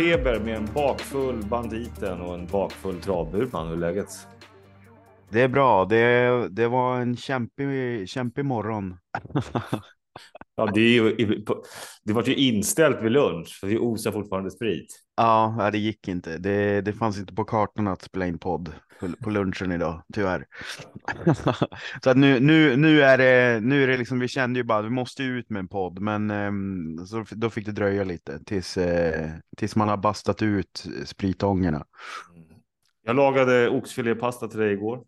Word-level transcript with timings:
Travfeber 0.00 0.40
med 0.40 0.56
en 0.56 0.68
bakfull 0.74 1.44
banditen 1.44 2.20
och 2.20 2.34
en 2.34 2.46
bakfull 2.46 3.00
travburman. 3.00 3.66
Hur 3.66 3.76
är 3.76 3.80
läget? 3.80 4.08
Det 5.30 5.42
är 5.42 5.48
bra. 5.48 5.84
Det, 5.84 6.48
det 6.48 6.68
var 6.68 7.00
en 7.00 7.16
kämpig, 7.16 8.08
kämpig 8.08 8.44
morgon. 8.44 8.96
ja, 10.60 10.70
det, 10.74 10.80
är 10.80 10.90
ju, 10.90 11.44
det 12.04 12.12
var 12.12 12.22
ju 12.22 12.34
inställt 12.34 13.02
vid 13.02 13.12
lunch, 13.12 13.58
för 13.60 13.66
vi 13.66 13.78
osar 13.78 14.12
fortfarande 14.12 14.50
sprit. 14.50 15.00
Ja, 15.16 15.68
det 15.72 15.78
gick 15.78 16.08
inte. 16.08 16.38
Det, 16.38 16.80
det 16.80 16.92
fanns 16.92 17.18
inte 17.18 17.34
på 17.34 17.44
kartan 17.44 17.88
att 17.88 18.02
spela 18.02 18.26
in 18.26 18.38
podd 18.38 18.72
på, 19.22 19.30
lunchen 19.30 19.72
idag, 19.72 20.02
tyvärr. 20.14 20.46
så 22.04 22.10
att 22.10 22.16
nu, 22.16 22.40
nu, 22.40 22.76
nu 22.76 23.02
är 23.02 23.18
det, 23.18 23.60
nu 23.60 23.82
är 23.82 23.86
det 23.86 23.96
liksom, 23.96 24.18
vi 24.18 24.28
kände 24.28 24.60
ju 24.60 24.64
bara 24.64 24.78
att 24.78 24.84
vi 24.84 24.90
måste 24.90 25.22
ut 25.22 25.50
med 25.50 25.60
en 25.60 25.68
podd, 25.68 26.00
men 26.00 26.30
um, 26.30 27.06
så, 27.06 27.24
då 27.30 27.50
fick 27.50 27.66
det 27.66 27.72
dröja 27.72 28.04
lite 28.04 28.44
tills, 28.44 28.76
uh, 28.76 28.84
tills 29.56 29.76
man 29.76 29.88
har 29.88 29.96
bastat 29.96 30.42
ut 30.42 30.84
spritångerna. 31.04 31.84
Jag 33.02 33.16
lagade 33.16 33.68
oxfilépasta 33.68 34.48
till 34.48 34.58
dig 34.58 34.72
igår. 34.72 35.04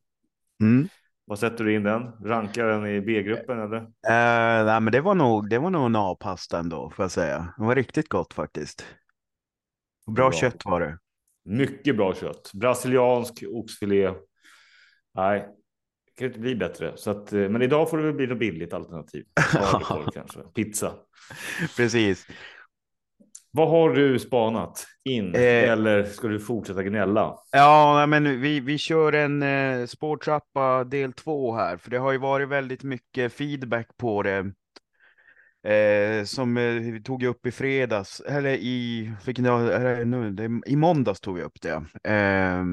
Mm. 0.60 0.88
Vad 1.24 1.38
sätter 1.38 1.64
du 1.64 1.74
in 1.74 1.82
den? 1.82 2.02
Rankar 2.02 2.66
den 2.66 2.86
i 2.86 3.00
B-gruppen 3.00 3.60
eller? 3.60 3.78
Uh, 3.80 4.66
nej, 4.66 4.80
men 4.80 4.92
det 4.92 5.00
var 5.00 5.14
nog, 5.14 5.48
det 5.50 5.58
var 5.58 5.70
nog 5.70 5.86
en 5.86 5.96
A-pasta 5.96 6.58
ändå, 6.58 6.90
får 6.90 7.02
jag 7.02 7.12
säga. 7.12 7.54
Det 7.58 7.64
var 7.64 7.74
riktigt 7.74 8.08
gott 8.08 8.34
faktiskt. 8.34 8.86
Bra, 10.06 10.14
bra. 10.14 10.32
kött 10.32 10.64
var 10.64 10.80
det. 10.80 10.98
Mycket 11.44 11.96
bra 11.96 12.14
kött. 12.14 12.50
Brasiliansk 12.54 13.44
oxfilé. 13.48 14.12
Nej, 15.14 15.48
det 16.06 16.18
kan 16.18 16.26
inte 16.26 16.40
bli 16.40 16.56
bättre. 16.56 16.92
Så 16.96 17.10
att, 17.10 17.32
eh, 17.32 17.48
men 17.48 17.62
idag 17.62 17.90
får 17.90 17.98
det 17.98 18.04
väl 18.04 18.14
bli 18.14 18.26
något 18.26 18.38
billigt 18.38 18.72
alternativ. 18.72 19.24
kanske. 20.14 20.40
Pizza. 20.54 20.94
Precis. 21.76 22.26
Vad 23.54 23.68
har 23.68 23.90
du 23.90 24.18
spanat 24.18 24.86
in? 25.04 25.34
Eh, 25.34 25.70
eller 25.70 26.04
ska 26.04 26.28
du 26.28 26.40
fortsätta 26.40 26.82
gnälla? 26.82 27.36
Ja, 27.52 28.06
men 28.06 28.40
vi, 28.40 28.60
vi 28.60 28.78
kör 28.78 29.12
en 29.12 29.42
eh, 29.42 29.86
spårtrappa 29.86 30.84
del 30.84 31.12
två 31.12 31.54
här, 31.54 31.76
för 31.76 31.90
det 31.90 31.98
har 31.98 32.12
ju 32.12 32.18
varit 32.18 32.48
väldigt 32.48 32.82
mycket 32.82 33.32
feedback 33.32 33.96
på 33.96 34.22
det. 34.22 34.52
Eh, 35.72 36.24
som 36.24 36.56
eh, 36.56 36.72
vi 36.72 37.02
tog 37.02 37.22
upp 37.22 37.46
i 37.46 37.50
fredags, 37.50 38.20
eller 38.20 38.50
i, 38.50 39.12
vilken 39.26 39.44
dag, 39.44 40.06
nu, 40.06 40.30
det, 40.30 40.60
i 40.66 40.76
måndags 40.76 41.20
tog 41.20 41.36
vi 41.36 41.42
upp 41.42 41.60
det. 41.62 41.84
Eh, 42.12 42.64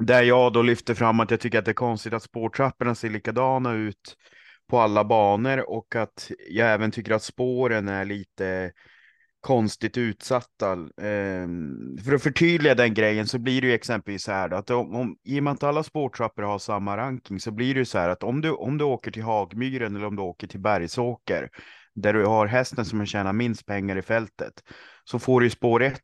där 0.00 0.22
jag 0.22 0.52
då 0.52 0.62
lyfter 0.62 0.94
fram 0.94 1.20
att 1.20 1.30
jag 1.30 1.40
tycker 1.40 1.58
att 1.58 1.64
det 1.64 1.70
är 1.70 1.74
konstigt 1.74 2.12
att 2.12 2.22
spårtrapporna 2.22 2.94
ser 2.94 3.10
likadana 3.10 3.72
ut 3.72 4.16
på 4.68 4.78
alla 4.78 5.04
banor 5.04 5.70
och 5.70 5.96
att 5.96 6.30
jag 6.48 6.72
även 6.72 6.90
tycker 6.90 7.12
att 7.14 7.22
spåren 7.22 7.88
är 7.88 8.04
lite 8.04 8.72
konstigt 9.46 9.98
utsatta. 9.98 10.72
Eh, 10.72 11.48
för 12.04 12.14
att 12.14 12.22
förtydliga 12.22 12.74
den 12.74 12.94
grejen 12.94 13.26
så 13.26 13.38
blir 13.38 13.60
det 13.60 13.66
ju 13.66 13.74
exempelvis 13.74 14.22
så 14.22 14.32
här 14.32 14.48
då, 14.48 14.56
att 14.56 14.70
om, 14.70 14.94
om, 14.94 15.16
i 15.24 15.40
och 15.40 15.44
med 15.44 15.52
att 15.52 15.62
alla 15.62 15.82
spårtrappor 15.82 16.42
har 16.42 16.58
samma 16.58 16.96
ranking 16.96 17.40
så 17.40 17.50
blir 17.50 17.74
det 17.74 17.78
ju 17.78 17.84
så 17.84 17.98
här 17.98 18.08
att 18.08 18.22
om 18.22 18.40
du, 18.40 18.50
om 18.50 18.78
du 18.78 18.84
åker 18.84 19.10
till 19.10 19.22
Hagmyren 19.22 19.96
eller 19.96 20.06
om 20.06 20.16
du 20.16 20.22
åker 20.22 20.46
till 20.46 20.60
Bergsåker 20.60 21.50
där 21.94 22.12
du 22.12 22.24
har 22.24 22.46
hästen 22.46 22.84
som 22.84 23.06
tjänar 23.06 23.32
minst 23.32 23.66
pengar 23.66 23.96
i 23.96 24.02
fältet 24.02 24.52
så 25.04 25.18
får 25.18 25.40
du 25.40 25.50
spår 25.50 25.82
1 25.82 26.00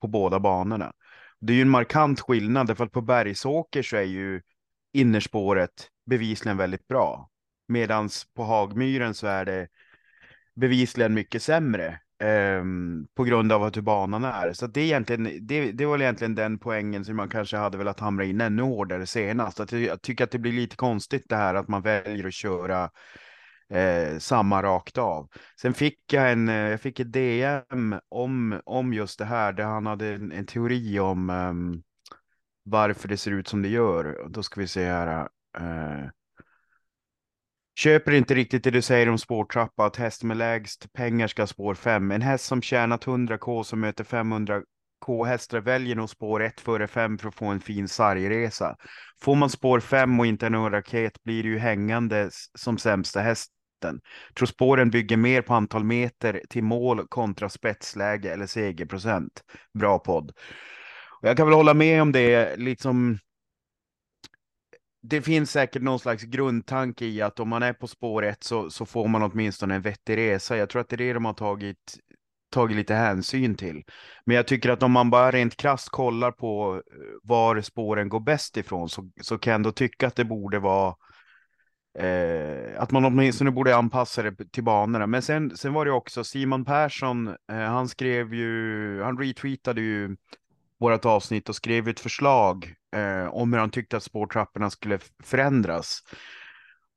på 0.00 0.08
båda 0.08 0.40
banorna. 0.40 0.92
Det 1.40 1.52
är 1.52 1.56
ju 1.56 1.62
en 1.62 1.68
markant 1.68 2.20
skillnad 2.20 2.66
därför 2.66 2.84
att 2.84 2.92
på 2.92 3.02
Bergsåker 3.02 3.82
så 3.82 3.96
är 3.96 4.02
ju 4.02 4.40
innerspåret 4.92 5.88
bevisligen 6.06 6.56
väldigt 6.56 6.88
bra. 6.88 7.30
Medans 7.68 8.26
på 8.34 8.44
Hagmyren 8.44 9.14
så 9.14 9.26
är 9.26 9.44
det 9.44 9.68
bevisligen 10.54 11.14
mycket 11.14 11.42
sämre. 11.42 12.00
Ehm, 12.18 13.06
på 13.14 13.24
grund 13.24 13.52
av 13.52 13.74
hur 13.74 13.82
banan 13.82 14.24
är. 14.24 14.52
Så 14.52 14.66
det, 14.66 14.80
är 14.80 14.84
egentligen, 14.84 15.46
det, 15.46 15.72
det 15.72 15.86
var 15.86 15.98
egentligen 15.98 16.34
den 16.34 16.58
poängen 16.58 17.04
som 17.04 17.16
man 17.16 17.28
kanske 17.28 17.56
hade 17.56 17.78
velat 17.78 18.00
hamra 18.00 18.24
in 18.24 18.40
ännu 18.40 18.62
hårdare 18.62 19.06
senast. 19.06 19.60
Att 19.60 19.72
jag 19.72 20.02
tycker 20.02 20.24
att 20.24 20.30
det 20.30 20.38
blir 20.38 20.52
lite 20.52 20.76
konstigt 20.76 21.24
det 21.28 21.36
här 21.36 21.54
att 21.54 21.68
man 21.68 21.82
väljer 21.82 22.26
att 22.26 22.34
köra 22.34 22.90
eh, 23.70 24.18
samma 24.18 24.62
rakt 24.62 24.98
av. 24.98 25.28
Sen 25.60 25.74
fick 25.74 26.12
jag 26.12 26.32
en, 26.32 26.48
eh, 26.48 26.54
jag 26.54 26.80
fick 26.80 27.00
ett 27.00 27.12
DM 27.12 27.94
om, 28.08 28.60
om 28.64 28.92
just 28.92 29.18
det 29.18 29.24
här 29.24 29.52
där 29.52 29.64
han 29.64 29.86
hade 29.86 30.06
en, 30.06 30.32
en 30.32 30.46
teori 30.46 30.98
om 30.98 31.30
um, 31.30 31.82
varför 32.62 33.08
det 33.08 33.16
ser 33.16 33.30
ut 33.30 33.48
som 33.48 33.62
det 33.62 33.68
gör. 33.68 34.26
Då 34.28 34.42
ska 34.42 34.60
vi 34.60 34.68
se 34.68 34.84
här. 34.84 35.28
Uh, 35.60 36.08
Köper 37.78 38.12
inte 38.12 38.34
riktigt 38.34 38.64
det 38.64 38.70
du 38.70 38.82
säger 38.82 39.08
om 39.08 39.18
spårtrappa, 39.18 39.84
att 39.84 39.96
häst 39.96 40.22
med 40.22 40.36
lägst 40.36 40.92
pengar 40.92 41.26
ska 41.26 41.46
spår 41.46 41.74
5. 41.74 42.10
En 42.10 42.22
häst 42.22 42.44
som 42.44 42.62
tjänat 42.62 43.04
100k 43.04 43.62
som 43.62 43.80
möter 43.80 44.04
500k 44.04 45.26
hästar 45.26 45.60
väljer 45.60 45.96
nog 45.96 46.10
spår 46.10 46.42
1 46.42 46.60
före 46.60 46.86
5 46.86 47.18
för 47.18 47.28
att 47.28 47.34
få 47.34 47.46
en 47.46 47.60
fin 47.60 47.88
sargresa. 47.88 48.76
Får 49.22 49.34
man 49.34 49.50
spår 49.50 49.80
5 49.80 50.20
och 50.20 50.26
inte 50.26 50.50
någon 50.50 50.72
raket 50.72 51.22
blir 51.24 51.42
det 51.42 51.48
ju 51.48 51.58
hängande 51.58 52.30
som 52.58 52.78
sämsta 52.78 53.20
hästen. 53.20 54.00
Tror 54.38 54.46
spåren 54.46 54.90
bygger 54.90 55.16
mer 55.16 55.42
på 55.42 55.54
antal 55.54 55.84
meter 55.84 56.42
till 56.50 56.64
mål 56.64 57.06
kontra 57.08 57.48
spetsläge 57.48 58.32
eller 58.32 58.46
segerprocent. 58.46 59.42
Bra 59.78 59.98
podd. 59.98 60.32
Och 61.22 61.28
jag 61.28 61.36
kan 61.36 61.46
väl 61.46 61.54
hålla 61.56 61.74
med 61.74 62.02
om 62.02 62.12
det, 62.12 62.56
liksom 62.56 63.18
det 65.08 65.22
finns 65.22 65.50
säkert 65.50 65.82
någon 65.82 65.98
slags 65.98 66.22
grundtanke 66.22 67.04
i 67.04 67.22
att 67.22 67.40
om 67.40 67.48
man 67.48 67.62
är 67.62 67.72
på 67.72 67.86
spår 67.86 68.24
ett 68.24 68.44
så, 68.44 68.70
så 68.70 68.86
får 68.86 69.08
man 69.08 69.22
åtminstone 69.22 69.74
en 69.74 69.82
vettig 69.82 70.16
resa. 70.16 70.56
Jag 70.56 70.68
tror 70.70 70.80
att 70.80 70.88
det 70.88 70.96
är 70.96 70.98
det 70.98 71.12
de 71.12 71.24
har 71.24 71.32
tagit, 71.32 71.98
tagit 72.52 72.76
lite 72.76 72.94
hänsyn 72.94 73.54
till. 73.54 73.84
Men 74.24 74.36
jag 74.36 74.46
tycker 74.46 74.70
att 74.70 74.82
om 74.82 74.92
man 74.92 75.10
bara 75.10 75.30
rent 75.30 75.56
krasst 75.56 75.88
kollar 75.88 76.32
på 76.32 76.82
eh, 76.92 77.02
var 77.22 77.60
spåren 77.60 78.08
går 78.08 78.20
bäst 78.20 78.56
ifrån 78.56 78.88
så, 78.88 79.10
så 79.20 79.38
kan 79.38 79.50
jag 79.50 79.54
ändå 79.54 79.72
tycka 79.72 80.06
att 80.06 80.16
det 80.16 80.24
borde 80.24 80.58
vara 80.58 80.94
eh, 81.98 82.82
att 82.82 82.90
man 82.90 83.04
åtminstone 83.04 83.50
borde 83.50 83.76
anpassa 83.76 84.22
det 84.22 84.52
till 84.52 84.64
banorna. 84.64 85.06
Men 85.06 85.22
sen, 85.22 85.56
sen 85.56 85.72
var 85.72 85.84
det 85.84 85.92
också 85.92 86.24
Simon 86.24 86.64
Persson, 86.64 87.28
eh, 87.28 87.56
han 87.56 87.88
skrev 87.88 88.34
ju, 88.34 89.02
han 89.02 89.18
retweetade 89.18 89.80
ju 89.80 90.16
vårt 90.80 91.04
avsnitt 91.04 91.48
och 91.48 91.56
skrev 91.56 91.88
ett 91.88 92.00
förslag 92.00 92.74
eh, 92.96 93.26
om 93.26 93.52
hur 93.52 93.60
han 93.60 93.70
tyckte 93.70 93.96
att 93.96 94.02
spårtrapporna 94.02 94.70
skulle 94.70 94.98
förändras. 95.24 96.02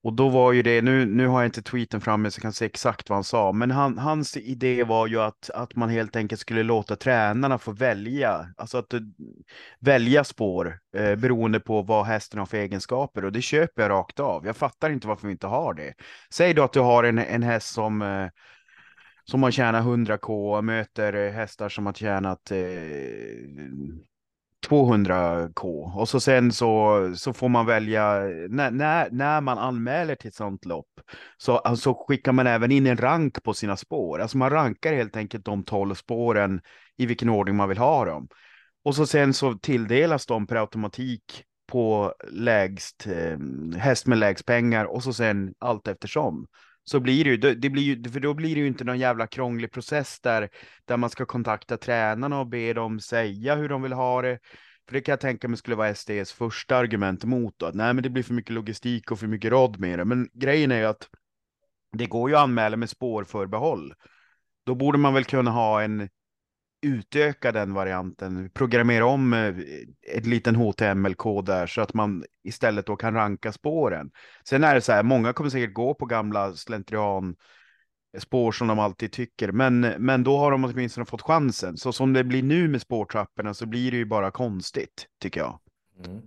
Och 0.04 0.14
då 0.14 0.30
var 0.30 0.52
ju 0.52 0.62
det, 0.62 0.82
nu, 0.82 1.06
nu 1.06 1.28
har 1.28 1.42
jag 1.42 1.48
inte 1.48 1.62
tweeten 1.62 2.02
framme 2.02 2.32
så 2.32 2.38
jag 2.38 2.42
kan 2.42 2.54
se 2.54 2.66
exakt 2.66 3.10
vad 3.10 3.18
han 3.18 3.24
sa, 3.24 3.52
men 3.52 3.72
han, 3.72 3.98
hans 3.98 4.38
idé 4.38 4.84
var 4.84 5.08
ju 5.08 5.22
att, 5.22 5.50
att 5.50 5.76
man 5.76 5.90
helt 5.90 6.16
enkelt 6.16 6.42
skulle 6.42 6.64
låta 6.64 6.96
tränarna 6.96 7.58
få 7.58 7.72
välja, 7.72 8.54
alltså 8.58 8.78
att 8.78 8.94
eh, 8.94 9.00
välja 9.80 10.24
spår 10.24 10.80
eh, 10.98 11.16
beroende 11.16 11.60
på 11.60 11.82
vad 11.82 12.06
hästen 12.06 12.40
har 12.40 12.46
för 12.46 12.58
egenskaper 12.58 13.26
och 13.26 13.32
det 13.32 13.42
köper 13.42 13.82
jag 13.82 13.90
rakt 13.90 14.20
av. 14.20 14.46
Jag 14.46 14.58
fattar 14.58 14.90
inte 14.90 15.08
varför 15.08 15.28
vi 15.28 15.32
inte 15.32 15.48
har 15.48 15.74
det. 15.74 15.94
Säg 16.34 16.54
då 16.54 16.64
att 16.64 16.74
du 16.74 16.80
har 16.80 17.04
en, 17.04 17.18
en 17.18 17.44
häst 17.44 17.74
som 17.74 18.02
eh, 18.02 18.28
som 19.30 19.44
har 19.44 19.52
tjänat 19.52 19.86
100k 19.86 20.58
och 20.58 20.64
möter 20.64 21.14
eh, 21.14 21.32
hästar 21.32 21.70
som 21.70 21.86
har 21.86 21.94
tjänat 21.94 22.52
eh, 22.52 22.58
200k 24.68 25.96
och 26.00 26.10
så 26.10 26.20
sen 26.20 26.52
så, 26.52 27.14
så 27.16 27.34
får 27.34 27.50
man 27.50 27.66
välja 27.66 28.20
när, 28.50 28.72
när, 28.72 29.10
när 29.12 29.42
man 29.42 29.58
anmäler 29.58 30.16
till 30.16 30.28
ett 30.28 30.36
sånt 30.36 30.66
lopp 30.66 31.02
så 31.38 31.58
alltså 31.58 31.94
skickar 31.94 32.32
man 32.32 32.48
även 32.48 32.72
in 32.72 32.88
en 32.88 32.98
rank 32.98 33.44
på 33.44 33.54
sina 33.54 33.78
spår. 33.78 34.20
Alltså 34.22 34.38
man 34.38 34.50
rankar 34.50 34.94
helt 34.94 35.16
enkelt 35.16 35.46
de 35.46 35.64
12 35.64 35.96
spåren 35.96 36.62
i 36.98 37.06
vilken 37.06 37.30
ordning 37.30 37.56
man 37.56 37.70
vill 37.70 37.78
ha 37.78 38.06
dem. 38.06 38.28
Och 38.84 38.96
så 38.96 39.06
sen 39.06 39.34
så 39.34 39.54
tilldelas 39.54 40.26
de 40.26 40.48
per 40.48 40.56
automatik 40.56 41.44
på 41.68 42.14
lägst 42.32 43.08
eh, 43.08 43.38
häst 43.78 44.08
med 44.08 44.18
lägst 44.18 44.46
pengar 44.46 44.86
och 44.86 45.04
så 45.04 45.14
sen 45.14 45.54
allt 45.60 45.88
eftersom 45.88 46.48
så 46.90 47.00
blir 47.00 47.24
det 47.24 47.30
ju, 47.30 47.38
det 47.38 47.70
blir 47.70 47.84
ju, 47.84 48.04
för 48.10 48.20
då 48.20 48.34
blir 48.34 48.56
det 48.56 48.62
ju 48.62 48.68
inte 48.68 48.84
någon 48.84 49.00
jävla 49.00 49.28
krånglig 49.28 49.72
process 49.72 50.20
där, 50.20 50.50
där 50.86 50.98
man 50.98 51.10
ska 51.10 51.26
kontakta 51.26 51.78
tränarna 51.78 52.40
och 52.40 52.48
be 52.48 52.74
dem 52.74 53.00
säga 53.00 53.56
hur 53.56 53.70
de 53.70 53.82
vill 53.82 53.94
ha 53.94 54.22
det. 54.22 54.40
För 54.88 54.94
det 54.94 55.02
kan 55.02 55.12
jag 55.12 55.20
tänka 55.20 55.48
mig 55.48 55.58
skulle 55.58 55.76
vara 55.76 55.96
SDs 55.96 56.32
första 56.32 56.78
argument 56.78 57.24
emot 57.24 57.54
då, 57.58 57.66
att 57.66 57.76
nej 57.76 57.94
men 57.94 58.04
det 58.04 58.10
blir 58.10 58.24
för 58.24 58.34
mycket 58.34 58.54
logistik 58.54 59.12
och 59.12 59.20
för 59.20 59.28
mycket 59.28 59.52
råd 59.52 59.80
med 59.80 60.00
det. 60.00 60.06
Men 60.06 60.30
grejen 60.34 60.72
är 60.72 60.80
ju 60.80 60.86
att 60.86 61.10
det 61.98 62.06
går 62.06 62.30
ju 62.30 62.36
att 62.36 62.44
anmäla 62.44 62.78
med 62.78 62.90
spårförbehåll. 62.90 63.94
Då 64.66 64.76
borde 64.76 64.98
man 64.98 65.14
väl 65.14 65.26
kunna 65.26 65.52
ha 65.52 65.82
en 65.82 66.10
utöka 66.82 67.52
den 67.52 67.74
varianten, 67.74 68.50
programmera 68.54 69.06
om 69.06 69.34
eh, 69.34 69.56
ett 70.16 70.26
liten 70.26 70.56
HTML-kod 70.56 71.46
där 71.46 71.68
så 71.68 71.82
att 71.82 71.94
man 71.94 72.24
istället 72.44 72.86
då 72.86 72.96
kan 72.96 73.14
ranka 73.14 73.52
spåren. 73.52 74.12
Sen 74.44 74.64
är 74.64 74.76
det 74.76 74.82
så 74.82 74.92
här, 74.92 75.04
många 75.04 75.34
kommer 75.34 75.50
säkert 75.50 75.74
gå 75.74 75.94
på 75.94 76.06
gamla 76.06 76.54
slentrian 76.54 77.36
spår 78.18 78.52
som 78.52 78.68
de 78.68 78.80
alltid 78.80 79.12
tycker, 79.12 79.52
men, 79.52 79.80
men 79.82 80.24
då 80.24 80.38
har 80.38 80.52
de 80.52 80.66
åtminstone 80.66 81.06
fått 81.06 81.22
chansen. 81.22 81.78
Så 81.78 81.92
som 81.92 82.14
det 82.14 82.24
blir 82.24 82.44
nu 82.44 82.68
med 82.68 82.82
spårtrapporna 82.82 83.54
så 83.54 83.66
blir 83.66 83.92
det 83.92 83.98
ju 83.98 84.06
bara 84.06 84.32
konstigt, 84.32 85.06
tycker 85.22 85.40
jag. 85.40 85.60
Mm. 86.06 86.22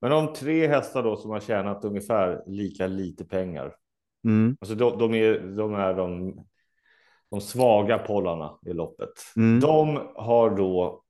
Men 0.00 0.12
om 0.12 0.32
tre 0.32 0.66
hästar 0.66 1.02
då 1.02 1.16
som 1.16 1.30
har 1.30 1.40
tjänat 1.40 1.84
ungefär 1.84 2.42
lika 2.46 2.86
lite 2.86 3.24
pengar. 3.24 3.74
Mm. 4.24 4.56
Alltså 4.60 4.74
de, 4.74 4.98
de, 4.98 5.14
är, 5.14 5.56
de 5.56 5.74
är 5.74 5.94
de 5.94 6.38
de 7.32 7.40
svaga 7.40 7.98
pollarna 7.98 8.58
i 8.66 8.72
loppet. 8.72 9.08
Mm. 9.36 9.60
De 9.60 10.10
har 10.14 10.50
då 10.50 11.02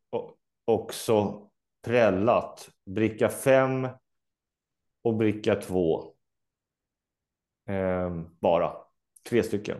också 0.64 1.46
prällat 1.84 2.70
bricka 2.86 3.28
5 3.28 3.88
och 5.04 5.16
bricka 5.16 5.54
2. 5.54 6.04
Eh, 7.69 8.20
bara 8.40 8.72
tre 9.28 9.42
stycken. 9.42 9.78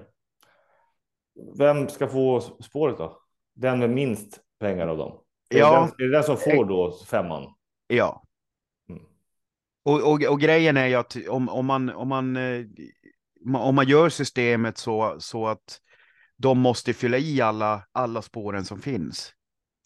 Vem 1.59 1.89
ska 1.89 2.09
få 2.09 2.41
spåret 2.41 2.99
då? 2.99 3.23
Den 3.55 3.79
med 3.79 3.91
minst 3.91 4.41
pengar 4.59 4.87
av 4.89 4.97
dem. 4.97 5.19
Är, 5.51 5.59
Ja. 5.59 5.71
det, 5.71 5.77
den, 5.77 6.07
är 6.07 6.11
det 6.11 6.17
den 6.17 6.25
som 6.25 6.37
får 6.37 6.65
då 6.65 6.93
femman? 6.93 7.55
Ja. 7.87 8.23
Mm. 8.89 9.03
Och, 9.83 10.13
och, 10.13 10.23
och 10.23 10.41
grejen 10.41 10.77
är 10.77 10.87
ju 10.87 10.95
att 10.95 11.17
om, 11.29 11.49
om, 11.49 11.67
man, 11.67 11.91
om, 11.91 12.09
man, 12.09 12.37
eh, 12.37 12.65
om 13.57 13.75
man 13.75 13.89
gör 13.89 14.09
systemet 14.09 14.79
så, 14.79 15.17
så 15.19 15.47
att 15.47 15.81
de 16.43 16.59
måste 16.59 16.93
fylla 16.93 17.19
i 17.19 17.41
alla, 17.41 17.85
alla 17.93 18.23
spåren 18.23 18.65
som 18.65 18.81
finns, 18.81 19.33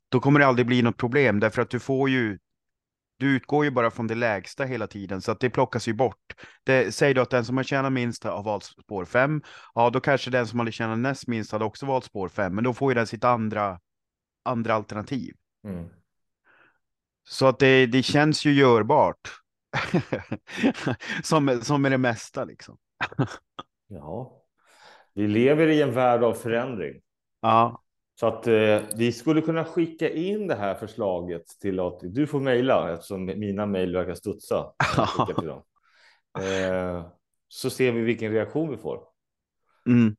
då 0.08 0.20
kommer 0.20 0.40
det 0.40 0.46
aldrig 0.46 0.66
bli 0.66 0.82
något 0.82 0.96
problem 0.96 1.40
därför 1.40 1.62
att 1.62 1.70
du 1.70 1.80
får 1.80 2.10
ju 2.10 2.38
du 3.18 3.36
utgår 3.36 3.64
ju 3.64 3.70
bara 3.70 3.90
från 3.90 4.06
det 4.06 4.14
lägsta 4.14 4.64
hela 4.64 4.86
tiden, 4.86 5.22
så 5.22 5.32
att 5.32 5.40
det 5.40 5.50
plockas 5.50 5.88
ju 5.88 5.92
bort. 5.92 6.34
Det, 6.64 6.94
säg 6.94 7.14
då 7.14 7.22
att 7.22 7.30
den 7.30 7.44
som 7.44 7.56
har 7.56 7.64
tjänat 7.64 7.92
minst 7.92 8.24
har 8.24 8.42
valt 8.42 8.64
spår 8.64 9.04
5, 9.04 9.42
ja 9.74 9.90
då 9.90 10.00
kanske 10.00 10.30
den 10.30 10.46
som 10.46 10.58
hade 10.58 10.72
tjänat 10.72 10.98
näst 10.98 11.26
minst 11.26 11.52
hade 11.52 11.64
också 11.64 11.86
valt 11.86 12.04
spår 12.04 12.28
5, 12.28 12.54
men 12.54 12.64
då 12.64 12.74
får 12.74 12.90
ju 12.90 12.94
den 12.94 13.06
sitt 13.06 13.24
andra, 13.24 13.80
andra 14.44 14.74
alternativ. 14.74 15.34
Mm. 15.64 15.88
Så 17.24 17.46
att 17.46 17.58
det, 17.58 17.86
det 17.86 18.02
känns 18.02 18.44
ju 18.44 18.52
görbart. 18.52 19.40
som, 21.22 21.60
som 21.62 21.82
med 21.82 21.92
det 21.92 21.98
mesta 21.98 22.44
liksom. 22.44 22.78
Ja, 23.88 24.45
vi 25.16 25.26
lever 25.26 25.68
i 25.68 25.82
en 25.82 25.92
värld 25.92 26.22
av 26.22 26.34
förändring. 26.34 27.00
Ja, 27.40 27.82
Så 28.20 28.26
att 28.26 28.46
eh, 28.46 28.80
vi 28.96 29.12
skulle 29.12 29.40
kunna 29.40 29.64
skicka 29.64 30.10
in 30.10 30.46
det 30.46 30.54
här 30.54 30.74
förslaget 30.74 31.46
till 31.60 31.80
att 31.80 31.98
du 32.02 32.26
får 32.26 32.40
mejla 32.40 32.92
eftersom 32.92 33.24
mina 33.24 33.66
mejl 33.66 33.96
verkar 33.96 34.14
studsa. 34.14 34.72
Eh, 36.38 37.06
så 37.48 37.70
ser 37.70 37.92
vi 37.92 38.00
vilken 38.00 38.32
reaktion 38.32 38.70
vi 38.70 38.76
får. 38.76 39.00
mm. 39.88 40.16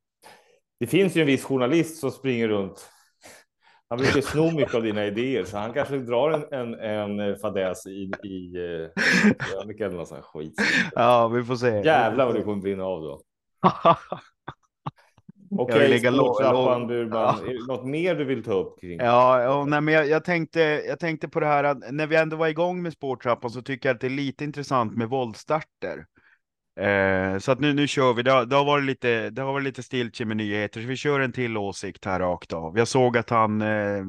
Det 0.79 0.87
finns 0.87 1.15
ju 1.15 1.21
en 1.21 1.27
viss 1.27 1.43
journalist 1.43 1.99
som 1.99 2.11
springer 2.11 2.47
runt. 2.47 2.89
Han 3.89 3.99
brukar 3.99 4.21
sno 4.21 4.51
mycket 4.51 4.75
av 4.75 4.83
dina 4.83 5.05
idéer, 5.05 5.43
så 5.43 5.57
han 5.57 5.73
kanske 5.73 5.97
drar 5.97 6.53
en, 6.53 6.73
en, 6.73 7.19
en 7.19 7.37
fadäs 7.37 7.87
i, 7.87 8.11
i 8.23 8.55
eh, 8.55 9.03
krönika 9.37 9.85
eller 9.85 10.21
skit. 10.21 10.53
ja 10.95 11.27
vi 11.27 11.43
får 11.43 11.55
se. 11.55 11.81
Jävlar 11.85 12.25
vad 12.25 12.35
det 12.35 12.43
kommer 12.43 12.61
brinna 12.61 12.83
av 12.83 13.01
då. 13.01 13.21
Okej, 15.51 15.77
lå- 16.11 16.87
Burman. 16.87 17.09
Ja. 17.09 17.39
Är 17.47 17.53
det 17.53 17.73
något 17.73 17.85
mer 17.85 18.15
du 18.15 18.23
vill 18.25 18.43
ta 18.43 18.53
upp 18.53 18.81
kring? 18.81 18.97
Ja, 18.99 19.41
ja 19.41 19.65
nej, 19.65 19.81
men 19.81 19.93
jag, 19.93 20.07
jag, 20.07 20.23
tänkte, 20.23 20.59
jag 20.87 20.99
tänkte 20.99 21.27
på 21.27 21.39
det 21.39 21.45
här 21.45 21.63
att 21.63 21.77
när 21.91 22.07
vi 22.07 22.15
ändå 22.15 22.37
var 22.37 22.47
igång 22.47 22.81
med 22.81 22.93
spårtrappan 22.93 23.51
så 23.51 23.61
tycker 23.61 23.89
jag 23.89 23.95
att 23.95 24.01
det 24.01 24.07
är 24.07 24.11
lite 24.11 24.43
intressant 24.43 24.97
med 24.97 25.09
voltstarter. 25.09 26.05
Eh, 26.79 27.37
så 27.39 27.51
att 27.51 27.59
nu, 27.59 27.73
nu 27.73 27.87
kör 27.87 28.13
vi. 28.13 28.23
Det 28.23 28.31
har, 28.31 28.45
det 28.45 28.55
har 28.55 28.65
varit 28.65 28.85
lite, 28.85 29.29
det 29.29 29.41
har 29.41 29.53
varit 29.53 29.63
lite 29.63 29.83
stiltje 29.83 30.25
med 30.25 30.37
nyheter, 30.37 30.81
så 30.81 30.87
vi 30.87 30.95
kör 30.95 31.19
en 31.19 31.31
till 31.31 31.57
åsikt 31.57 32.05
här 32.05 32.19
rakt 32.19 32.53
av. 32.53 32.77
Jag 32.77 32.87
såg 32.87 33.17
att 33.17 33.29
han, 33.29 33.61
eh, 33.61 34.03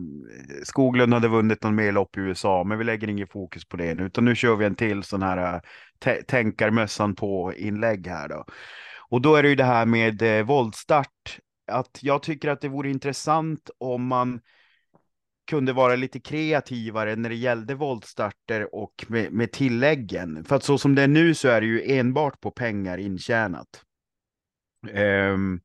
Skoglund 0.63 1.15
hade 1.15 1.29
vunnit 1.29 1.63
någon 1.63 1.75
mer 1.75 1.93
lopp 1.93 2.17
i 2.17 2.21
USA, 2.21 2.65
men 2.65 2.79
vi 2.79 2.85
lägger 2.85 3.09
ingen 3.09 3.27
fokus 3.27 3.65
på 3.65 3.77
det 3.77 3.95
nu, 3.95 4.03
utan 4.07 4.25
nu 4.25 4.35
kör 4.35 4.57
vi 4.57 4.65
en 4.65 4.75
till 4.75 5.03
sån 5.03 5.23
här 5.23 5.55
eh, 5.55 5.61
tä- 6.05 6.23
tänkarmössan 6.29 7.15
på 7.15 7.53
inlägg 7.57 8.07
här 8.07 8.29
då. 8.29 8.45
Och 9.11 9.21
då 9.21 9.35
är 9.35 9.43
det 9.43 9.49
ju 9.49 9.55
det 9.55 9.65
här 9.65 9.87
med 9.87 10.23
eh, 10.23 10.47
våldstart, 10.47 11.39
att 11.73 11.99
jag 12.01 12.23
tycker 12.23 12.49
att 12.49 12.61
det 12.61 12.69
vore 12.69 12.91
intressant 12.91 13.71
om 13.79 14.07
man 14.07 14.41
kunde 15.49 15.73
vara 15.73 15.97
lite 15.97 16.21
kreativare 16.21 17.17
när 17.17 17.29
det 17.29 17.35
gällde 17.35 17.75
våldstarter 17.75 18.75
och 18.75 19.05
med, 19.09 19.33
med 19.33 19.53
tilläggen. 19.53 20.45
För 20.45 20.57
att 20.57 20.65
så 20.65 20.79
som 20.79 20.95
det 20.95 21.03
är 21.03 21.09
nu 21.09 21.35
så 21.35 21.49
är 21.49 21.61
det 21.61 21.67
ju 21.67 21.93
enbart 21.93 22.41
på 22.41 22.51
pengar 22.51 22.99
intjänat. 22.99 23.85
Um, 24.93 25.61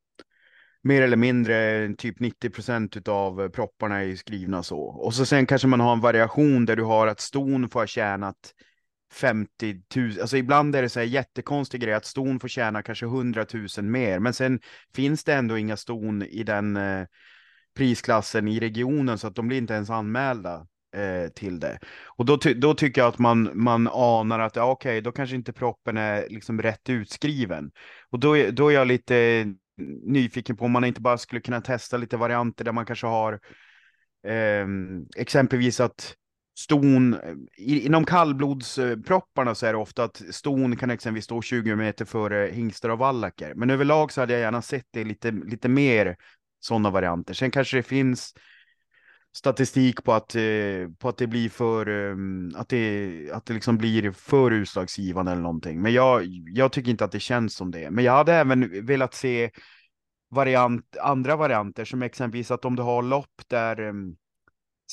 mer 0.81 1.01
eller 1.01 1.17
mindre 1.17 1.89
typ 1.97 2.19
90 2.19 2.49
procent 2.49 3.07
av 3.07 3.49
propparna 3.49 3.97
är 3.99 4.03
ju 4.03 4.17
skrivna 4.17 4.63
så. 4.63 4.79
Och 4.79 5.13
så 5.13 5.25
sen 5.25 5.45
kanske 5.45 5.67
man 5.67 5.79
har 5.79 5.93
en 5.93 5.99
variation 5.99 6.65
där 6.65 6.75
du 6.75 6.83
har 6.83 7.07
att 7.07 7.19
ston 7.19 7.69
får 7.69 7.79
ha 7.79 7.87
tjänat 7.87 8.53
50 9.13 9.75
000, 9.95 10.11
alltså 10.21 10.37
ibland 10.37 10.75
är 10.75 10.81
det 10.81 10.89
så 10.89 10.99
här 10.99 11.07
jättekonstig 11.07 11.81
grej 11.81 11.93
att 11.93 12.05
ston 12.05 12.39
får 12.39 12.47
tjäna 12.47 12.81
kanske 12.83 13.05
100 13.05 13.45
000 13.77 13.85
mer, 13.85 14.19
men 14.19 14.33
sen 14.33 14.59
finns 14.95 15.23
det 15.23 15.33
ändå 15.33 15.57
inga 15.57 15.77
ston 15.77 16.23
i 16.23 16.43
den 16.43 16.77
eh, 16.77 17.05
prisklassen 17.77 18.47
i 18.47 18.59
regionen 18.59 19.17
så 19.17 19.27
att 19.27 19.35
de 19.35 19.47
blir 19.47 19.57
inte 19.57 19.73
ens 19.73 19.89
anmälda 19.89 20.67
eh, 20.95 21.29
till 21.29 21.59
det. 21.59 21.79
Och 22.05 22.25
då, 22.25 22.37
ty 22.37 22.53
då 22.53 22.73
tycker 22.73 23.01
jag 23.01 23.07
att 23.07 23.19
man, 23.19 23.51
man 23.53 23.87
anar 23.87 24.39
att 24.39 24.55
ja, 24.55 24.71
okej, 24.71 25.01
då 25.01 25.11
kanske 25.11 25.35
inte 25.35 25.53
proppen 25.53 25.97
är 25.97 26.29
liksom 26.29 26.61
rätt 26.61 26.89
utskriven. 26.89 27.71
Och 28.09 28.19
då, 28.19 28.37
är- 28.37 28.51
då 28.51 28.69
är 28.69 28.73
jag 28.73 28.87
lite 28.87 29.45
nyfiken 30.05 30.57
på 30.57 30.65
om 30.65 30.71
man 30.71 30.85
inte 30.85 31.01
bara 31.01 31.17
skulle 31.17 31.41
kunna 31.41 31.61
testa 31.61 31.97
lite 31.97 32.17
varianter 32.17 32.65
där 32.65 32.71
man 32.71 32.85
kanske 32.85 33.07
har 33.07 33.39
eh, 34.27 34.67
exempelvis 35.17 35.79
att 35.79 36.15
ston, 36.55 37.13
eh, 37.13 37.35
inom 37.57 38.05
kallblodspropparna 38.05 39.55
så 39.55 39.65
är 39.65 39.73
det 39.73 39.79
ofta 39.79 40.03
att 40.03 40.21
ston 40.31 40.75
kan 40.75 40.89
exempelvis 40.89 41.25
stå 41.25 41.41
20 41.41 41.75
meter 41.75 42.05
före 42.05 42.51
hingstar 42.51 42.89
och 42.89 42.99
vallacker. 42.99 43.53
Men 43.55 43.69
överlag 43.69 44.11
så 44.11 44.21
hade 44.21 44.33
jag 44.33 44.41
gärna 44.41 44.61
sett 44.61 44.87
det 44.91 45.03
lite, 45.03 45.31
lite 45.31 45.69
mer 45.69 46.15
sådana 46.59 46.89
varianter. 46.89 47.33
Sen 47.33 47.51
kanske 47.51 47.77
det 47.77 47.83
finns 47.83 48.33
statistik 49.35 50.03
på 50.03 50.13
att, 50.13 50.35
eh, 50.35 50.89
på 50.99 51.09
att 51.09 51.17
det 51.17 51.27
blir 51.27 51.49
för, 51.49 51.89
eh, 51.89 52.15
att 52.59 52.69
det, 52.69 53.31
att 53.33 53.45
det 53.45 53.53
liksom 53.53 53.77
blir 53.77 54.11
för 54.11 54.51
utslagsgivande 54.51 55.31
eller 55.31 55.41
någonting. 55.41 55.81
Men 55.81 55.93
jag, 55.93 56.23
jag 56.53 56.71
tycker 56.71 56.91
inte 56.91 57.05
att 57.05 57.11
det 57.11 57.19
känns 57.19 57.55
som 57.55 57.71
det. 57.71 57.91
Men 57.91 58.03
jag 58.03 58.13
hade 58.13 58.33
även 58.33 58.85
velat 58.85 59.13
se 59.13 59.51
variant, 60.31 60.97
andra 61.01 61.35
varianter 61.35 61.85
som 61.85 62.01
exempelvis 62.01 62.51
att 62.51 62.65
om 62.65 62.75
du 62.75 62.81
har 62.81 63.01
lopp 63.01 63.41
där 63.47 63.93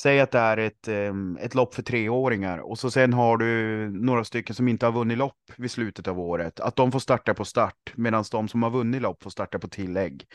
Säg 0.01 0.19
att 0.19 0.31
det 0.31 0.39
är 0.39 0.57
ett, 0.57 0.87
ehm, 0.87 1.37
ett 1.41 1.55
lopp 1.55 1.73
för 1.75 1.81
treåringar 1.83 2.57
och 2.57 2.79
så 2.79 2.91
sen 2.91 3.13
har 3.13 3.37
du 3.37 3.47
några 3.89 4.23
stycken 4.23 4.55
som 4.55 4.67
inte 4.67 4.85
har 4.85 4.93
vunnit 4.93 5.17
lopp 5.17 5.51
vid 5.57 5.71
slutet 5.71 6.07
av 6.07 6.19
året. 6.19 6.59
Att 6.59 6.75
de 6.75 6.91
får 6.91 6.99
starta 6.99 7.33
på 7.33 7.45
start 7.45 7.93
medan 7.95 8.23
de 8.31 8.47
som 8.47 8.63
har 8.63 8.69
vunnit 8.69 9.01
lopp 9.01 9.23
får 9.23 9.29
starta 9.29 9.59
på 9.59 9.67
tillägg. 9.67 10.25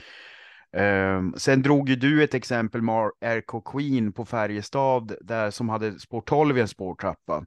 Um, 0.77 1.35
sen 1.37 1.63
drog 1.63 1.89
ju 1.89 1.97
du 1.97 2.25
ett 2.25 2.35
exempel 2.35 2.83
med 2.83 3.11
RK 3.21 3.65
Queen 3.73 4.13
på 4.13 4.25
Färjestad 4.25 5.17
där 5.21 5.51
som 5.51 5.69
hade 5.69 6.01
spår 6.01 6.21
12 6.21 6.59
i 6.59 6.61
en 6.61 6.69
spårtrappa. 6.69 7.45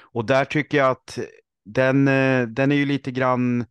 Och 0.00 0.24
där 0.24 0.44
tycker 0.44 0.78
jag 0.78 0.90
att 0.90 1.18
den, 1.64 2.08
eh, 2.08 2.46
den 2.46 2.72
är 2.72 2.76
ju 2.76 2.86
lite 2.86 3.10
grann 3.10 3.66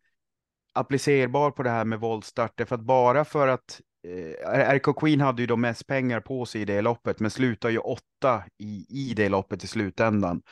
applicerbar 0.74 1.50
på 1.50 1.62
det 1.62 1.70
här 1.70 1.84
med 1.84 2.00
voltstarter 2.00 2.64
för 2.64 2.74
att 2.74 2.84
bara 2.84 3.24
för 3.24 3.48
att 3.48 3.80
Eh, 4.06 4.74
RK 4.74 5.00
Queen 5.00 5.20
hade 5.20 5.42
ju 5.42 5.46
då 5.46 5.56
mest 5.56 5.86
pengar 5.86 6.20
på 6.20 6.46
sig 6.46 6.60
i 6.60 6.64
det 6.64 6.82
loppet 6.82 7.20
men 7.20 7.30
slutar 7.30 7.68
ju 7.68 7.78
åtta 7.78 8.44
i, 8.58 8.86
i 8.88 9.14
det 9.16 9.28
loppet 9.28 9.64
i 9.64 9.66
slutändan. 9.66 10.42